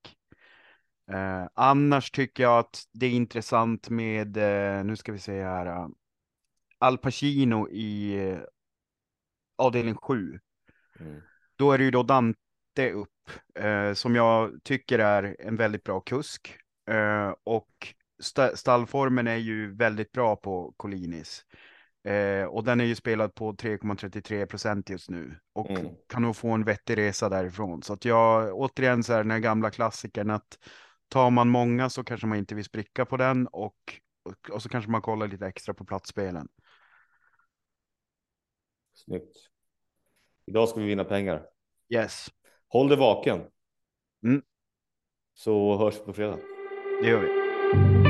Eh, 1.12 1.46
annars 1.54 2.12
tycker 2.12 2.44
jag 2.44 2.60
att 2.60 2.84
det 2.94 3.06
är 3.06 3.10
intressant 3.12 3.90
med, 3.90 4.38
eh, 4.38 4.84
nu 4.84 4.96
ska 4.96 5.12
vi 5.12 5.20
se 5.20 5.44
här, 5.44 5.66
uh, 5.68 5.88
Al 6.80 6.98
Pacino 6.98 7.70
i 7.70 8.16
eh, 8.30 8.38
avdelning 9.60 9.96
7. 9.96 10.40
Mm. 11.00 11.22
Då 11.56 11.72
är 11.72 11.78
det 11.78 11.84
ju 11.84 11.92
då 11.92 12.04
Dante 12.04 12.92
upp, 12.94 13.30
eh, 13.60 13.94
som 13.94 14.16
jag 14.16 14.64
tycker 14.64 15.00
är 15.00 15.36
en 15.40 15.56
väldigt 15.56 15.84
bra 15.84 16.00
kusk. 16.00 16.58
Eh, 16.92 17.34
och 17.44 17.70
sta- 18.24 18.56
stallformen 18.56 19.28
är 19.28 19.36
ju 19.36 19.76
väldigt 19.76 20.12
bra 20.12 20.36
på 20.36 20.74
Colinis. 20.78 21.46
Eh, 22.04 22.44
och 22.46 22.64
den 22.64 22.82
är 22.82 22.86
ju 22.86 22.96
spelad 22.96 23.36
på 23.36 23.54
3,33 23.56 24.46
procent 24.46 24.90
just 24.90 25.10
nu. 25.10 25.40
Och 25.54 25.70
Mm. 25.70 25.88
kan 26.08 26.22
nog 26.22 26.36
få 26.36 26.50
en 26.50 26.64
vettig 26.64 26.98
resa 26.98 27.30
därifrån. 27.30 27.84
Så 27.84 27.94
att 27.94 28.06
jag, 28.06 28.56
återigen 28.56 29.04
så 29.04 29.14
här 29.14 29.20
den 29.20 29.32
här 29.32 29.40
gamla 29.40 29.70
klassikern 29.72 30.30
att 30.30 30.58
tar 31.08 31.30
man 31.30 31.50
många 31.50 31.90
så 31.90 32.04
kanske 32.04 32.28
man 32.28 32.38
inte 32.38 32.56
vill 32.56 32.64
spricka 32.66 33.06
på 33.06 33.18
den. 33.18 33.48
Och, 33.48 33.76
och, 34.24 34.50
och 34.56 34.64
så 34.64 34.70
kanske 34.70 34.92
man 34.92 35.02
kollar 35.02 35.28
lite 35.28 35.48
extra 35.48 35.74
på 35.74 35.86
platsspelen. 35.86 36.48
Snyggt. 39.10 39.38
Idag 40.46 40.70
ska 40.70 40.80
vi 40.80 40.86
vinna 40.86 41.04
pengar. 41.04 41.46
Yes, 41.90 42.28
Håll 42.68 42.88
dig 42.90 42.98
vaken. 42.98 43.42
Mm. 44.24 44.42
Så 45.34 45.78
hörs 45.78 45.96
vi 45.96 46.06
på 46.06 46.14
fredag. 46.14 46.40
det 47.02 47.08
gör 47.08 47.20
vi. 47.20 48.09